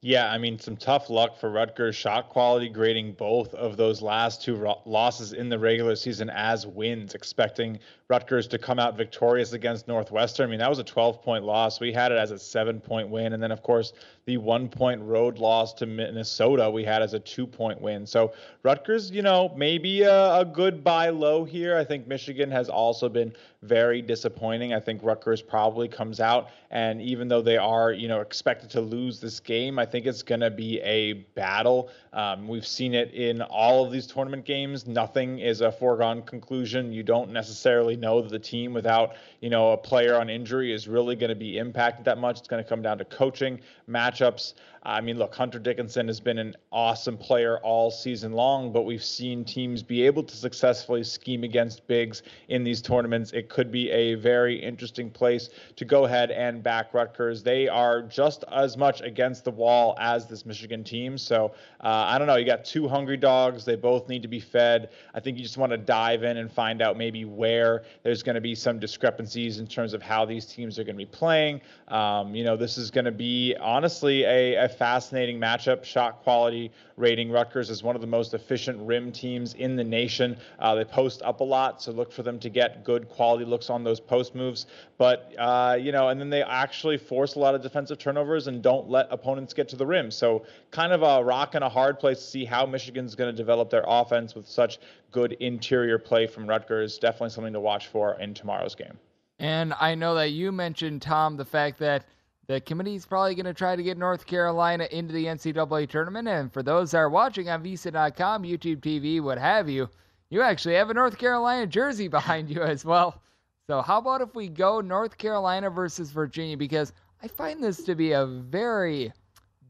[0.00, 1.96] Yeah, I mean, some tough luck for Rutgers.
[1.96, 6.64] Shot quality grading both of those last two ro- losses in the regular season as
[6.64, 10.46] wins, expecting Rutgers to come out victorious against Northwestern.
[10.46, 11.80] I mean, that was a 12 point loss.
[11.80, 13.32] We had it as a seven point win.
[13.32, 13.92] And then, of course,
[14.24, 18.06] the one point road loss to Minnesota we had as a two point win.
[18.06, 18.32] So,
[18.62, 21.76] Rutgers, you know, maybe a, a good buy low here.
[21.76, 23.32] I think Michigan has also been
[23.62, 24.72] very disappointing.
[24.72, 28.80] I think Rutgers probably comes out, and even though they are, you know, expected to
[28.80, 31.90] lose this game, I think it's going to be a battle.
[32.12, 34.86] Um, we've seen it in all of these tournament games.
[34.86, 36.92] Nothing is a foregone conclusion.
[36.92, 40.86] You don't necessarily know that the team without, you know, a player on injury is
[40.86, 42.38] really going to be impacted that much.
[42.38, 44.54] It's going to come down to coaching, matchups.
[44.82, 49.04] I mean, look, Hunter Dickinson has been an awesome player all season long, but we've
[49.04, 53.32] seen teams be able to successfully scheme against bigs in these tournaments.
[53.32, 57.42] It could be a very interesting place to go ahead and back Rutgers.
[57.42, 61.18] They are just as much against the wall as this Michigan team.
[61.18, 62.36] So uh, I don't know.
[62.36, 63.64] You got two hungry dogs.
[63.64, 64.90] They both need to be fed.
[65.14, 68.34] I think you just want to dive in and find out maybe where there's going
[68.34, 71.60] to be some discrepancies in terms of how these teams are going to be playing.
[71.88, 75.84] Um, you know, this is going to be honestly a, a fascinating matchup.
[75.84, 80.36] Shot quality rating Rutgers is one of the most efficient rim teams in the nation.
[80.58, 83.70] Uh, they post up a lot, so look for them to get good quality looks
[83.70, 84.66] on those post moves.
[84.96, 88.62] But, uh, you know, and then they actually force a lot of defensive turnovers and
[88.62, 90.10] don't let opponents get to the rim.
[90.10, 93.36] So, kind of a rock and a hard place to see how Michigan's going to
[93.36, 94.78] develop their offense with such
[95.12, 96.98] good interior play from Rutgers.
[96.98, 98.98] Definitely something to watch for in tomorrow's game.
[99.38, 102.04] And I know that you mentioned, Tom, the fact that
[102.48, 106.26] the committee is probably going to try to get North Carolina into the NCAA tournament.
[106.26, 109.88] And for those that are watching on VSiN.com, YouTube TV, what have you,
[110.30, 113.20] you actually have a North Carolina jersey behind you as well.
[113.66, 116.56] So, how about if we go North Carolina versus Virginia?
[116.56, 119.12] Because I find this to be a very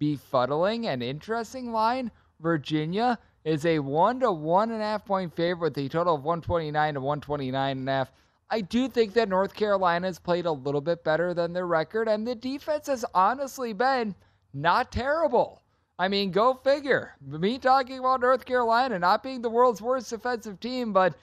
[0.01, 2.13] befuddling and interesting line.
[2.41, 6.23] Virginia is a one to one and a half point favorite with a total of
[6.23, 8.13] 129 to 129 and a half.
[8.51, 12.27] I do think that North Carolina's played a little bit better than their record, and
[12.27, 14.15] the defense has honestly been
[14.55, 15.63] not terrible.
[15.99, 17.15] I mean, go figure.
[17.21, 21.15] Me talking about North Carolina not being the world's worst defensive team, but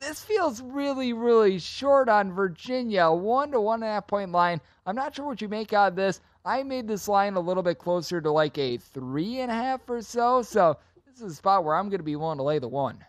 [0.00, 3.10] this feels really, really short on Virginia.
[3.10, 4.60] One to one and a half point line.
[4.86, 6.20] I'm not sure what you make out of this.
[6.44, 9.88] I made this line a little bit closer to like a three and a half
[9.88, 10.42] or so.
[10.42, 13.04] So this is a spot where I'm going to be willing to lay the one.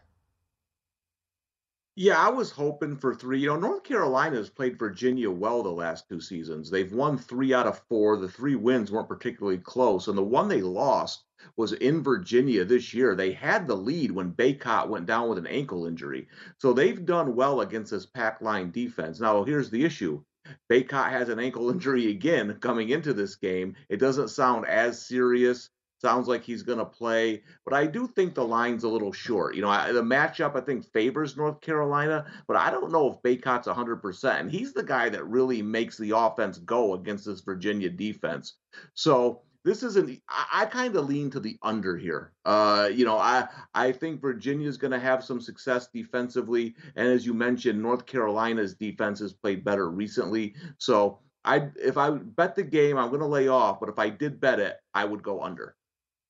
[1.95, 3.39] Yeah, I was hoping for three.
[3.41, 6.71] You know, North Carolina has played Virginia well the last two seasons.
[6.71, 8.17] They've won three out of four.
[8.17, 10.07] The three wins weren't particularly close.
[10.07, 11.25] And the one they lost
[11.55, 13.13] was in Virginia this year.
[13.15, 16.27] They had the lead when Bacot went down with an ankle injury.
[16.57, 19.19] So they've done well against this pack line defense.
[19.19, 20.23] Now, here's the issue.
[20.71, 23.75] Bacot has an ankle injury again coming into this game.
[23.89, 25.69] It doesn't sound as serious
[26.03, 29.55] Sounds like he's going to play, but I do think the line's a little short.
[29.55, 33.21] You know, I, the matchup I think favors North Carolina, but I don't know if
[33.21, 34.39] Bacot's 100%.
[34.41, 38.55] And he's the guy that really makes the offense go against this Virginia defense.
[38.95, 42.33] So this isn't I, I kind of lean to the under here.
[42.43, 47.25] Uh, you know, I I think Virginia's going to have some success defensively, and as
[47.25, 50.55] you mentioned, North Carolina's defense has played better recently.
[50.79, 53.79] So I if I bet the game, I'm going to lay off.
[53.79, 55.77] But if I did bet it, I would go under.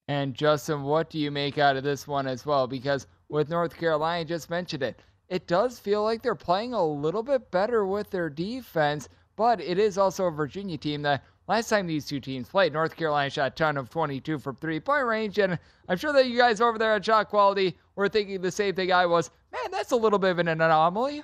[0.08, 2.68] And Justin, what do you make out of this one as well?
[2.68, 5.00] Because with North Carolina, just mentioned it,
[5.30, 9.80] it does feel like they're playing a little bit better with their defense, but it
[9.80, 13.54] is also a Virginia team that last time these two teams played, North Carolina shot
[13.54, 15.40] a ton of 22 from three point range.
[15.40, 18.76] And I'm sure that you guys over there at Shot Quality were thinking the same
[18.76, 19.32] thing I was.
[19.52, 21.24] Man, that's a little bit of an anomaly.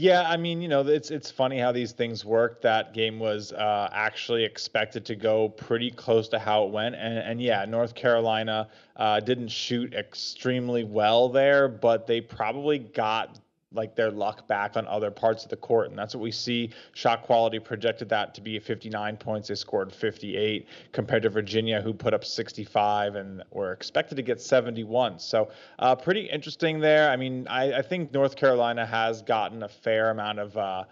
[0.00, 2.62] Yeah, I mean, you know, it's it's funny how these things work.
[2.62, 7.18] That game was uh, actually expected to go pretty close to how it went, and,
[7.18, 13.40] and yeah, North Carolina uh, didn't shoot extremely well there, but they probably got
[13.72, 15.90] like their luck back on other parts of the court.
[15.90, 16.70] And that's what we see.
[16.94, 19.48] Shot quality projected that to be 59 points.
[19.48, 24.40] They scored 58 compared to Virginia, who put up 65 and were expected to get
[24.40, 25.20] 71.
[25.20, 27.10] So uh, pretty interesting there.
[27.10, 30.56] I mean, I, I, think North Carolina has gotten a fair amount of.
[30.56, 30.84] Uh,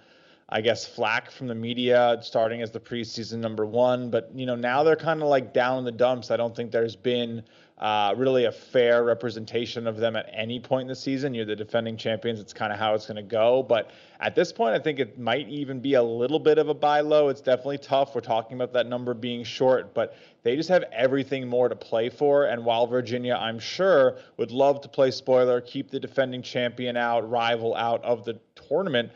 [0.51, 4.55] I guess flack from the media starting as the preseason number one, but you know
[4.55, 6.31] now they're kind of like down in the dumps.
[6.31, 7.43] I don't think there's been
[7.77, 11.35] uh, really a fair representation of them at any point in the season.
[11.35, 12.41] You're the defending champions.
[12.41, 13.63] It's kind of how it's going to go.
[13.63, 13.91] But
[14.21, 17.03] at this point, I think it might even be a little bit of a buy
[17.03, 17.29] low.
[17.29, 18.15] It's definitely tough.
[18.15, 22.09] We're talking about that number being short, but they just have everything more to play
[22.09, 22.47] for.
[22.47, 27.31] And while Virginia, I'm sure, would love to play spoiler, keep the defending champion out,
[27.31, 29.13] rival out of the tournament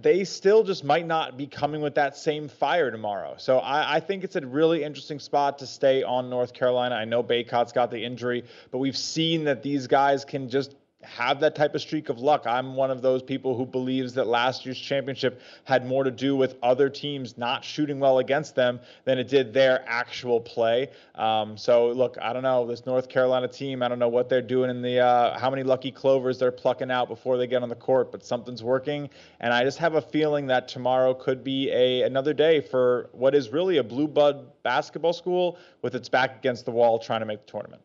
[0.00, 3.34] they still just might not be coming with that same fire tomorrow.
[3.38, 6.96] So I, I, think it's a really interesting spot to stay on North Carolina.
[6.96, 11.40] I know Bacot's got the injury, but we've seen that these guys can just have
[11.40, 12.46] that type of streak of luck.
[12.46, 16.36] I'm one of those people who believes that last year's championship had more to do
[16.36, 20.90] with other teams not shooting well against them than it did their actual play.
[21.14, 23.82] Um, so look, I don't know this North Carolina team.
[23.82, 26.90] I don't know what they're doing in the uh, how many lucky clovers they're plucking
[26.90, 29.08] out before they get on the court, but something's working.
[29.40, 33.34] And I just have a feeling that tomorrow could be a another day for what
[33.34, 37.26] is really a blue blood basketball school with its back against the wall trying to
[37.26, 37.82] make the tournament.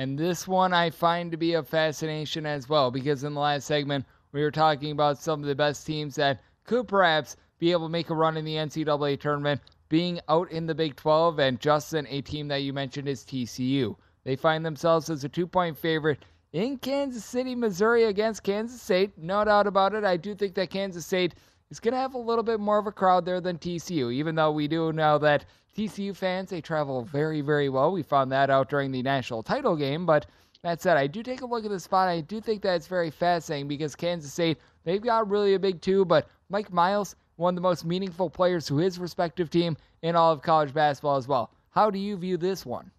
[0.00, 3.66] And this one I find to be a fascination as well because in the last
[3.66, 7.84] segment we were talking about some of the best teams that could perhaps be able
[7.84, 11.60] to make a run in the NCAA tournament being out in the Big 12 and
[11.60, 13.94] Justin, a team that you mentioned is TCU.
[14.24, 16.24] They find themselves as a two point favorite
[16.54, 19.18] in Kansas City, Missouri against Kansas State.
[19.18, 20.04] No doubt about it.
[20.04, 21.34] I do think that Kansas State
[21.70, 24.34] is going to have a little bit more of a crowd there than TCU, even
[24.34, 25.44] though we do know that
[25.76, 27.92] TCU fans, they travel very, very well.
[27.92, 30.04] We found that out during the national title game.
[30.04, 30.26] But
[30.62, 32.08] that said, I do take a look at the spot.
[32.08, 35.80] I do think that it's very fascinating because Kansas State, they've got really a big
[35.80, 40.16] two, but Mike Miles, one of the most meaningful players to his respective team in
[40.16, 41.50] all of college basketball as well.
[41.70, 42.90] How do you view this one?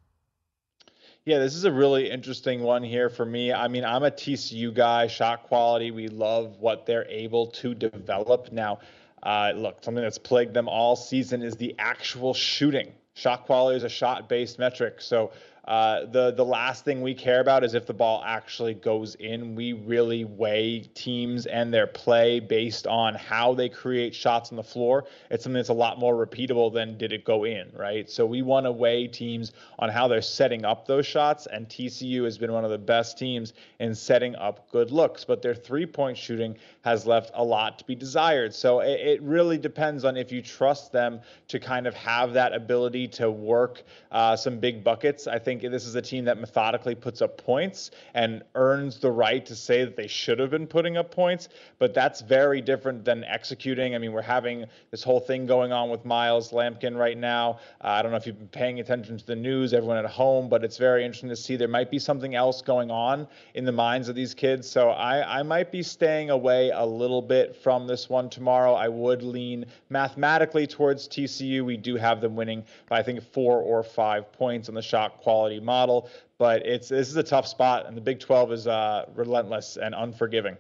[1.24, 3.54] Yeah, this is a really interesting one here for me.
[3.54, 5.92] I mean, I'm a TCU guy, shot quality.
[5.92, 8.52] We love what they're able to develop.
[8.52, 8.80] Now,
[9.22, 12.92] uh, look, something that's plagued them all season is the actual shooting.
[13.14, 15.00] Shot quality is a shot based metric.
[15.00, 15.32] So
[15.66, 19.54] uh, the the last thing we care about is if the ball actually goes in.
[19.54, 24.64] We really weigh teams and their play based on how they create shots on the
[24.64, 25.06] floor.
[25.30, 28.10] It's something that's a lot more repeatable than did it go in, right?
[28.10, 31.46] So we want to weigh teams on how they're setting up those shots.
[31.46, 35.44] And TCU has been one of the best teams in setting up good looks, but
[35.44, 38.56] their three point shooting has left a lot to be desired.
[38.56, 42.54] So it, it really depends on if you trust them to kind of have that
[42.54, 45.28] ability to work uh, some big buckets.
[45.28, 49.12] I think think this is a team that methodically puts up points and earns the
[49.12, 51.50] right to say that they should have been putting up points.
[51.78, 53.94] But that's very different than executing.
[53.94, 57.60] I mean, we're having this whole thing going on with Miles Lampkin right now.
[57.84, 60.48] Uh, I don't know if you've been paying attention to the news, everyone at home,
[60.48, 63.72] but it's very interesting to see there might be something else going on in the
[63.74, 64.70] minds of these kids.
[64.70, 68.74] So I, I might be staying away a little bit from this one tomorrow.
[68.74, 71.66] I would lean mathematically towards TCU.
[71.66, 75.20] We do have them winning by, I think, four or five points on the shot
[75.20, 76.10] quality quality model.
[76.38, 79.94] But it's this is a tough spot, and the Big 12 is uh, relentless and
[79.96, 80.58] unforgiving.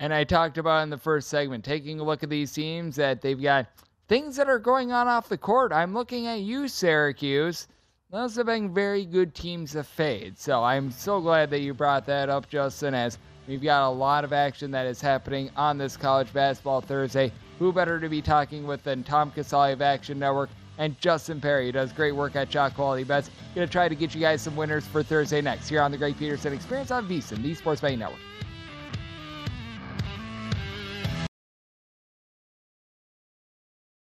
[0.00, 3.22] And I talked about in the first segment, taking a look at these teams that
[3.22, 3.66] they've got
[4.08, 5.72] things that are going on off the court.
[5.72, 7.68] I'm looking at you, Syracuse.
[8.10, 10.38] Those have been very good teams to fade.
[10.38, 13.16] So I'm so glad that you brought that up, Justin, as
[13.46, 17.32] we've got a lot of action that is happening on this college basketball Thursday.
[17.58, 20.50] Who better to be talking with than Tom Casale of Action Network
[20.82, 23.30] and Justin Perry, who does great work at Shot Quality Bets.
[23.54, 25.96] Going to try to get you guys some winners for Thursday next here on the
[25.96, 28.18] Greg Peterson Experience on VSiN, the Sports Betting Network.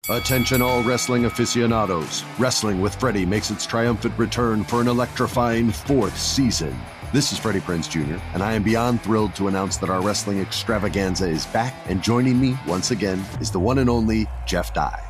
[0.08, 2.24] Attention, all wrestling aficionados.
[2.38, 6.76] Wrestling with Freddie makes its triumphant return for an electrifying fourth season.
[7.12, 10.38] This is Freddie Prinze Jr., and I am beyond thrilled to announce that our wrestling
[10.38, 15.09] extravaganza is back, and joining me once again is the one and only Jeff Dye.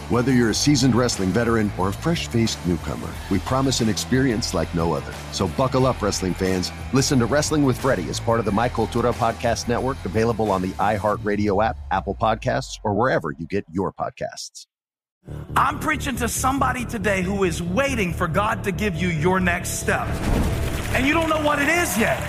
[0.11, 4.53] Whether you're a seasoned wrestling veteran or a fresh faced newcomer, we promise an experience
[4.53, 5.13] like no other.
[5.31, 6.69] So buckle up, wrestling fans.
[6.91, 10.61] Listen to Wrestling with Freddie as part of the My Cultura Podcast Network, available on
[10.61, 14.65] the iHeartRadio app, Apple Podcasts, or wherever you get your podcasts.
[15.55, 19.79] I'm preaching to somebody today who is waiting for God to give you your next
[19.79, 20.09] step.
[20.93, 22.19] And you don't know what it is yet.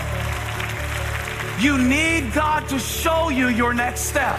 [1.59, 4.39] You need God to show you your next step.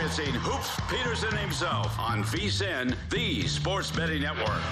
[0.00, 4.62] Experiencing Hoops Peterson himself on VSIN, the Sports Betting Network.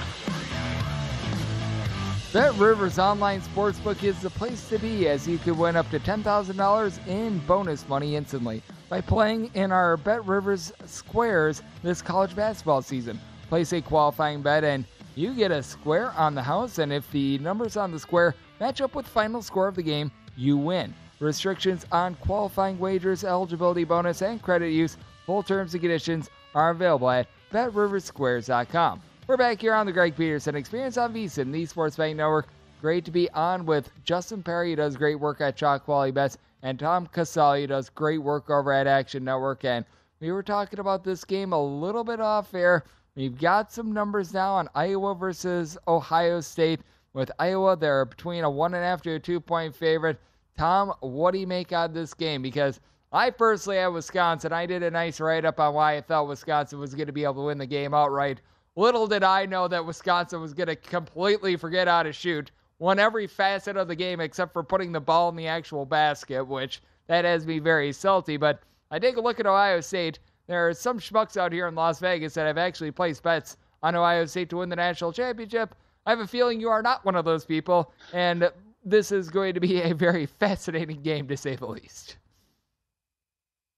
[2.32, 5.98] Bet Rivers Online Sportsbook is the place to be as you could win up to
[5.98, 12.80] $10,000 in bonus money instantly by playing in our Bet Rivers Squares this college basketball
[12.80, 13.20] season.
[13.50, 17.36] Place a qualifying bet and you get a square on the house, and if the
[17.38, 20.94] numbers on the square match up with final score of the game, you win.
[21.20, 24.96] Restrictions on qualifying wagers, eligibility bonus, and credit use,
[25.28, 29.02] full terms and conditions are available at betriversquares.com.
[29.26, 32.48] We're back here on the Greg Peterson Experience on VSiN, the Sports Betting Network.
[32.80, 36.38] Great to be on with Justin Perry, who does great work at Shot Quality Bets,
[36.62, 39.66] and Tom Casale, who does great work over at Action Network.
[39.66, 39.84] And
[40.20, 42.84] we were talking about this game a little bit off air.
[43.14, 46.80] We've got some numbers now on Iowa versus Ohio State.
[47.12, 50.18] With Iowa, they're between a one and a half to a two point favorite.
[50.56, 52.40] Tom, what do you make out of this game?
[52.40, 54.52] Because I personally had Wisconsin.
[54.52, 57.24] I did a nice write up on why I felt Wisconsin was going to be
[57.24, 58.42] able to win the game outright.
[58.76, 62.98] Little did I know that Wisconsin was going to completely forget how to shoot, won
[62.98, 66.82] every facet of the game except for putting the ball in the actual basket, which
[67.06, 68.36] that has me very salty.
[68.36, 70.18] But I take a look at Ohio State.
[70.46, 73.96] There are some schmucks out here in Las Vegas that have actually placed bets on
[73.96, 75.74] Ohio State to win the national championship.
[76.04, 78.50] I have a feeling you are not one of those people, and
[78.84, 82.18] this is going to be a very fascinating game to say the least.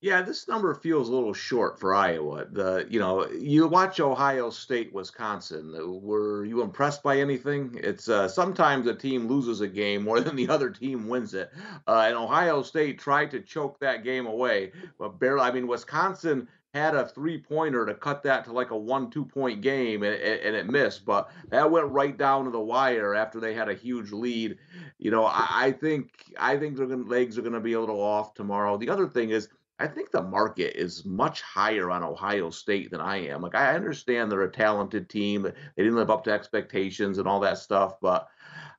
[0.03, 2.46] Yeah, this number feels a little short for Iowa.
[2.51, 5.74] The you know you watch Ohio State, Wisconsin.
[6.03, 7.78] Were you impressed by anything?
[7.82, 11.53] It's uh, sometimes a team loses a game more than the other team wins it,
[11.86, 15.42] uh, and Ohio State tried to choke that game away, but barely.
[15.42, 19.24] I mean, Wisconsin had a three pointer to cut that to like a one two
[19.24, 23.40] point game and, and, it missed but that went right down to the wire after
[23.40, 24.57] they had a huge lead
[24.98, 28.01] you know i, I think i think their legs are going to be a little
[28.01, 29.48] off tomorrow the other thing is
[29.80, 33.40] I think the market is much higher on Ohio State than I am.
[33.40, 37.40] Like I understand they're a talented team, they didn't live up to expectations and all
[37.40, 38.28] that stuff, but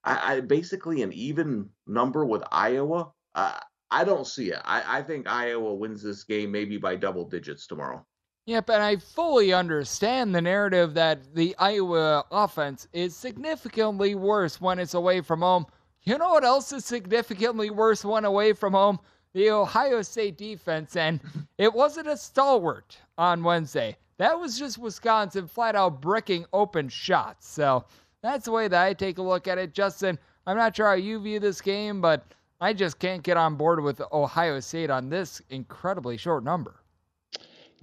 [0.03, 3.11] I, I basically an even number with Iowa.
[3.33, 4.61] Uh, I don't see it.
[4.63, 8.05] I, I think Iowa wins this game maybe by double digits tomorrow.
[8.45, 14.79] Yep, and I fully understand the narrative that the Iowa offense is significantly worse when
[14.79, 15.65] it's away from home.
[16.03, 18.99] You know what else is significantly worse when away from home?
[19.33, 21.19] The Ohio State defense, and
[21.57, 23.97] it wasn't a stalwart on Wednesday.
[24.17, 27.47] That was just Wisconsin flat out bricking open shots.
[27.47, 27.85] So
[28.21, 29.73] that's the way that I take a look at it.
[29.73, 32.23] Justin, I'm not sure how you view this game, but
[32.59, 36.80] I just can't get on board with Ohio State on this incredibly short number.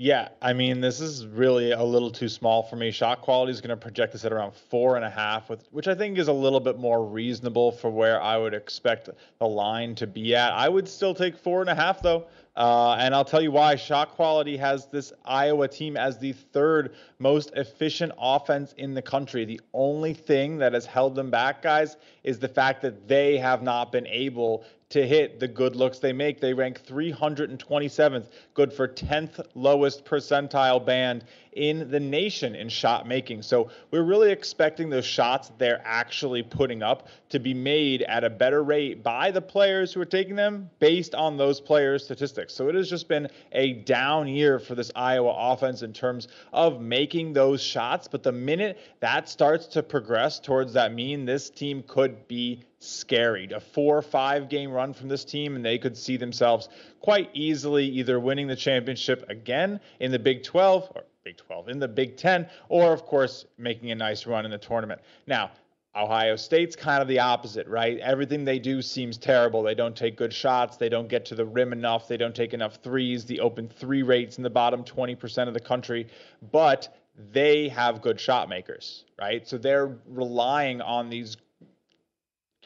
[0.01, 2.93] Yeah, I mean, this is really a little too small for me.
[2.93, 5.89] Shot quality is going to project this at around four and a half, with, which
[5.89, 9.97] I think is a little bit more reasonable for where I would expect the line
[9.97, 10.53] to be at.
[10.53, 12.29] I would still take four and a half, though.
[12.57, 13.75] Uh, and I'll tell you why.
[13.75, 19.45] Shot quality has this Iowa team as the third most efficient offense in the country.
[19.45, 23.65] The only thing that has held them back, guys, is the fact that they have
[23.65, 26.41] not been able to hit the good looks they make.
[26.41, 33.43] They rank 327th, good for 10th lowest percentile band in the nation in shot making.
[33.43, 38.31] So we're really expecting those shots they're actually putting up to be made at a
[38.31, 42.55] better rate by the players who are taking them based on those players' statistics.
[42.55, 46.81] So it has just been a down year for this Iowa offense in terms of
[46.81, 48.09] making those shots.
[48.09, 53.49] But the minute that starts to progress towards that mean, this team could be scary.
[53.53, 56.69] A four or five game run from this team, and they could see themselves
[57.01, 61.79] quite easily either winning the championship again in the Big 12 or Big 12 in
[61.79, 65.01] the Big 10, or of course making a nice run in the tournament.
[65.27, 65.51] Now,
[65.97, 67.99] Ohio State's kind of the opposite, right?
[67.99, 69.63] Everything they do seems terrible.
[69.63, 70.77] They don't take good shots.
[70.77, 72.07] They don't get to the rim enough.
[72.07, 73.25] They don't take enough threes.
[73.25, 76.07] The open three rates in the bottom 20% of the country.
[76.53, 76.97] But
[77.33, 79.47] they have good shot makers, right?
[79.49, 81.37] So they're relying on these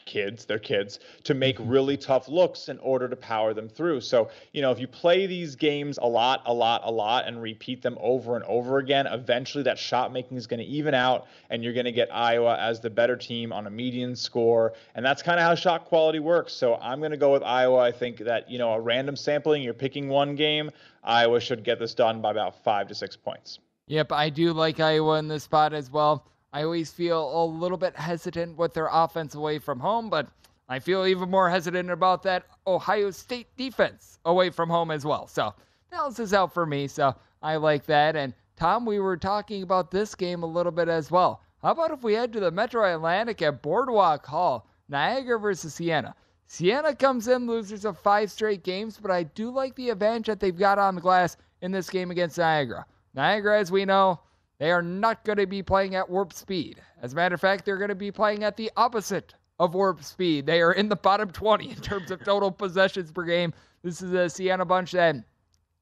[0.05, 1.69] kids, they're kids, to make mm-hmm.
[1.69, 4.01] really tough looks in order to power them through.
[4.01, 7.41] So, you know, if you play these games a lot, a lot, a lot, and
[7.41, 11.27] repeat them over and over again, eventually that shot making is going to even out,
[11.49, 14.73] and you're going to get Iowa as the better team on a median score.
[14.95, 16.53] And that's kind of how shot quality works.
[16.53, 17.79] So I'm going to go with Iowa.
[17.79, 20.71] I think that, you know, a random sampling, you're picking one game,
[21.03, 23.59] Iowa should get this done by about five to six points.
[23.87, 26.25] Yep, I do like Iowa in this spot as well.
[26.53, 30.27] I always feel a little bit hesitant with their offense away from home, but
[30.69, 35.27] I feel even more hesitant about that Ohio State defense away from home as well.
[35.27, 35.53] So
[35.89, 36.87] balances out for me.
[36.87, 38.15] So I like that.
[38.15, 41.41] And Tom, we were talking about this game a little bit as well.
[41.63, 46.13] How about if we head to the Metro Atlantic at Boardwalk Hall, Niagara versus Siena?
[46.45, 50.39] Siena comes in losers of five straight games, but I do like the advantage that
[50.39, 52.85] they've got on the glass in this game against Niagara.
[53.15, 54.19] Niagara, as we know,
[54.59, 56.81] they are not going to be playing at warp speed.
[57.01, 60.03] As a matter of fact, they're going to be playing at the opposite of warp
[60.03, 60.45] speed.
[60.45, 63.53] They are in the bottom 20 in terms of total possessions per game.
[63.83, 65.23] This is a Siena bunch that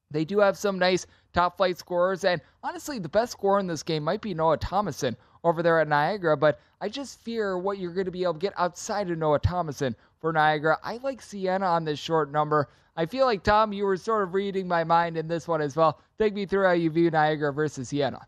[0.09, 2.23] they do have some nice top flight scorers.
[2.23, 5.87] And honestly, the best scorer in this game might be Noah Thomasson over there at
[5.87, 6.35] Niagara.
[6.35, 9.39] But I just fear what you're going to be able to get outside of Noah
[9.39, 10.77] Thomasson for Niagara.
[10.83, 12.69] I like Siena on this short number.
[12.97, 15.75] I feel like, Tom, you were sort of reading my mind in this one as
[15.75, 16.01] well.
[16.19, 18.19] Take me through how you view Niagara versus Siena.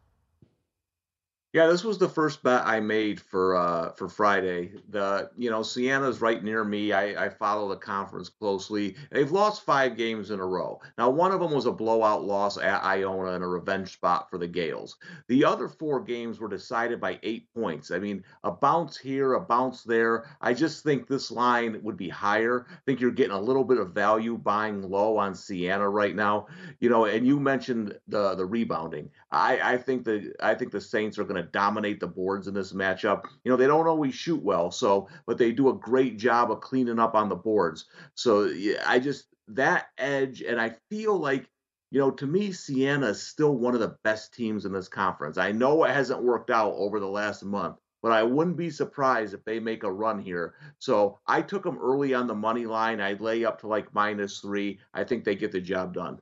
[1.54, 4.72] Yeah, this was the first bet I made for uh, for Friday.
[4.90, 6.94] The you know Siena's right near me.
[6.94, 8.96] I, I follow the conference closely.
[9.12, 10.82] They've lost five games in a row.
[10.98, 14.40] Now one of them was a blowout loss at Iona and a revenge spot for
[14.40, 14.98] the Gaels.
[15.28, 17.92] The other four games were decided by eight points.
[17.92, 20.36] I mean, a bounce here, a bounce there.
[20.42, 22.66] I just think this line would be higher.
[22.68, 26.48] I think you're getting a little bit of value buying low on Siena right now.
[26.80, 29.12] You know, and you mentioned the the rebounding.
[29.32, 32.54] I I think the I think the Saints are going to dominate the boards in
[32.54, 33.26] this matchup.
[33.44, 36.62] You know, they don't always shoot well, so but they do a great job of
[36.62, 37.86] cleaning up on the boards.
[38.16, 41.50] So yeah, I just that edge, and I feel like
[41.92, 45.38] you know, to me, Siena is still one of the best teams in this conference.
[45.38, 49.36] I know it hasn't worked out over the last month, but I wouldn't be surprised
[49.36, 50.56] if they make a run here.
[50.80, 53.00] So I took them early on the money line.
[53.00, 54.80] I'd lay up to like minus three.
[54.96, 56.18] I think they get the job done.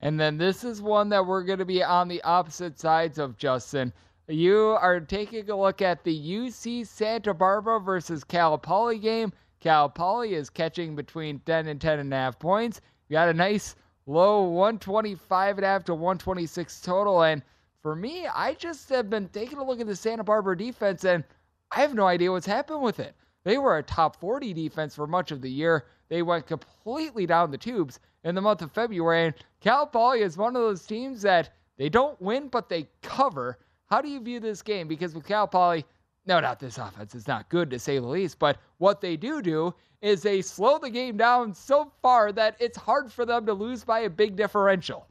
[0.00, 3.38] And then this is one that we're going to be on the opposite sides of,
[3.38, 3.94] Justin.
[4.28, 9.32] You are taking a look at the UC Santa Barbara versus Cal Poly game.
[9.60, 12.80] Cal Poly is catching between 10 and 10 and a half points.
[13.08, 17.22] You got a nice low 125 and a half to 126 total.
[17.22, 17.40] And
[17.82, 21.22] for me, I just have been taking a look at the Santa Barbara defense and
[21.70, 23.14] I have no idea what's happened with it.
[23.44, 25.86] They were a top 40 defense for much of the year.
[26.08, 29.26] They went completely down the tubes in the month of February.
[29.26, 33.58] And Cal Poly is one of those teams that they don't win, but they cover.
[33.86, 34.88] How do you view this game?
[34.88, 35.84] Because with Cal Poly,
[36.26, 39.40] no doubt this offense is not good to say the least, but what they do
[39.40, 39.72] do
[40.02, 43.84] is they slow the game down so far that it's hard for them to lose
[43.84, 45.06] by a big differential.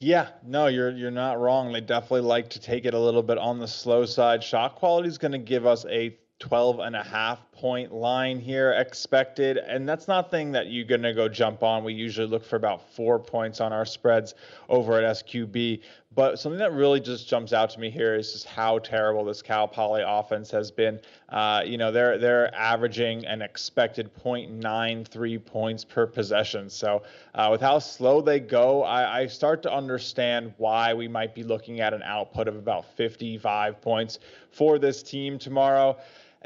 [0.00, 1.72] Yeah, no, you're you're not wrong.
[1.72, 4.44] They definitely like to take it a little bit on the slow side.
[4.44, 8.72] Shot quality is going to give us a 12 and a half point line here
[8.72, 9.56] expected.
[9.56, 11.84] And that's not thing that you're going to go jump on.
[11.84, 14.34] We usually look for about four points on our spreads
[14.68, 15.80] over at SQB.
[16.14, 19.42] But something that really just jumps out to me here is just how terrible this
[19.42, 21.00] Cal Poly offense has been.
[21.28, 26.70] Uh, you know, they're they're averaging an expected 0.93 points per possession.
[26.70, 27.02] So
[27.34, 31.42] uh, with how slow they go, I, I start to understand why we might be
[31.42, 35.96] looking at an output of about 55 points for this team tomorrow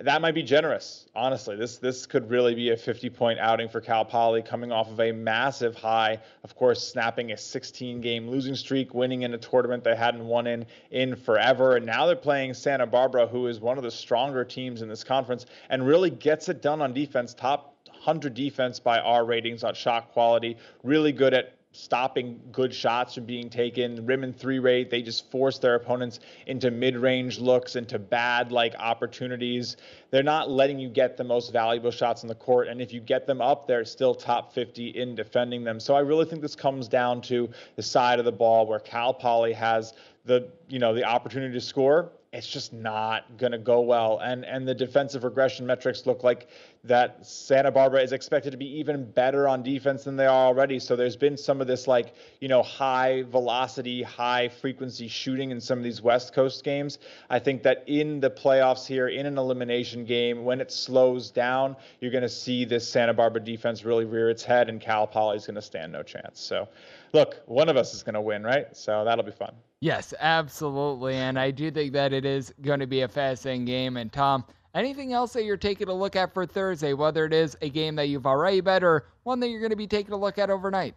[0.03, 1.07] that might be generous.
[1.15, 4.89] Honestly, this this could really be a 50 point outing for Cal Poly, coming off
[4.91, 6.19] of a massive high.
[6.45, 10.47] Of course, snapping a 16 game losing streak, winning in a tournament they hadn't won
[10.47, 14.45] in in forever, and now they're playing Santa Barbara, who is one of the stronger
[14.45, 17.35] teams in this conference, and really gets it done on defense.
[17.35, 20.57] Top 100 defense by our ratings on shot quality.
[20.83, 24.05] Really good at stopping good shots from being taken.
[24.07, 28.51] Rim and three rate, they just force their opponents into mid range looks, into bad
[28.51, 29.77] like opportunities.
[30.11, 32.69] They're not letting you get the most valuable shots on the court.
[32.69, 35.79] And if you get them up, they're still top 50 in defending them.
[35.79, 39.13] So I really think this comes down to the side of the ball where Cal
[39.13, 39.93] Poly has
[40.25, 44.19] the you know the opportunity to score it's just not going to go well.
[44.23, 46.49] And and the defensive regression metrics look like
[46.85, 50.79] that Santa Barbara is expected to be even better on defense than they are already.
[50.79, 55.61] So there's been some of this like, you know, high velocity, high frequency shooting in
[55.61, 56.99] some of these West Coast games.
[57.31, 61.77] I think that in the playoffs here, in an elimination game, when it slows down,
[62.01, 65.39] you're going to see this Santa Barbara defense really rear its head and Cal Poly
[65.39, 66.41] is going to stand no chance.
[66.41, 66.69] So
[67.15, 68.77] look, one of us is going to win, right?
[68.77, 69.55] So that'll be fun.
[69.81, 71.15] Yes, absolutely.
[71.15, 73.97] And I do think that it is going to be a fascinating game.
[73.97, 77.57] And Tom, anything else that you're taking a look at for Thursday, whether it is
[77.63, 80.17] a game that you've already bet or one that you're going to be taking a
[80.17, 80.95] look at overnight?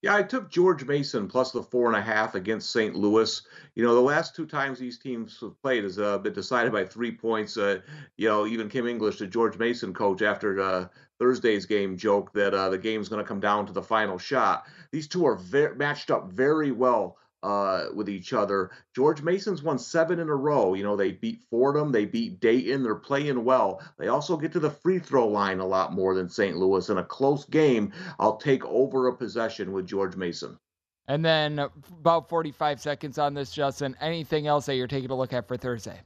[0.00, 2.94] Yeah, I took George Mason plus the four and a half against St.
[2.94, 3.42] Louis.
[3.74, 6.84] You know, the last two times these teams have played has uh, been decided by
[6.84, 7.56] three points.
[7.56, 7.80] Uh,
[8.16, 10.86] you know, even Kim English, the George Mason coach, after uh,
[11.18, 14.66] Thursday's game, joked that uh, the game's going to come down to the final shot.
[14.92, 18.70] These two are very, matched up very well uh, with each other.
[18.94, 20.74] George Mason's won seven in a row.
[20.74, 23.80] You know, they beat Fordham, they beat Dayton, they're playing well.
[23.98, 26.56] They also get to the free throw line a lot more than St.
[26.56, 26.88] Louis.
[26.88, 30.58] In a close game, I'll take over a possession with George Mason.
[31.06, 33.96] And then about 45 seconds on this, Justin.
[34.00, 35.98] Anything else that you're taking a look at for Thursday?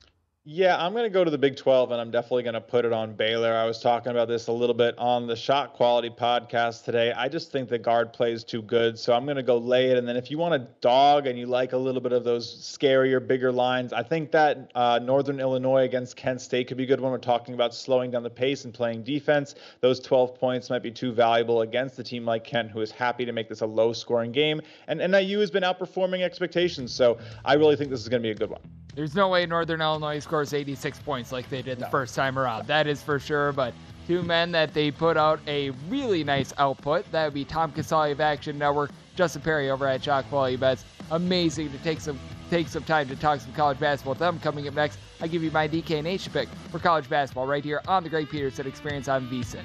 [0.45, 2.85] Yeah, I'm going to go to the Big 12 and I'm definitely going to put
[2.85, 3.55] it on Baylor.
[3.55, 7.13] I was talking about this a little bit on the Shot Quality podcast today.
[7.13, 8.99] I just think the guard plays too good.
[8.99, 9.99] So I'm going to go lay it.
[9.99, 12.61] And then if you want a dog and you like a little bit of those
[12.61, 17.01] scarier, bigger lines, I think that uh, Northern Illinois against Kent State could be good
[17.01, 17.13] one.
[17.13, 19.55] We're talking about slowing down the pace and playing defense.
[19.81, 23.25] Those 12 points might be too valuable against a team like Kent, who is happy
[23.25, 24.61] to make this a low scoring game.
[24.89, 26.93] And NIU has been outperforming expectations.
[26.93, 28.82] So I really think this is going to be a good one.
[28.95, 31.91] There's no way Northern Illinois scores 86 points like they did the no.
[31.91, 32.67] first time around.
[32.67, 33.53] That is for sure.
[33.53, 33.73] But
[34.07, 37.11] two men that they put out a really nice output.
[37.11, 40.85] That would be Tom Casale of Action Network, Justin Perry over at Shot Quality Bets.
[41.11, 42.19] Amazing to take some
[42.51, 44.39] take some time to talk some college basketball with them.
[44.41, 47.81] Coming up next, I give you my DK Nation pick for college basketball right here
[47.89, 49.65] on the Greg Peterson Experience on VSIN.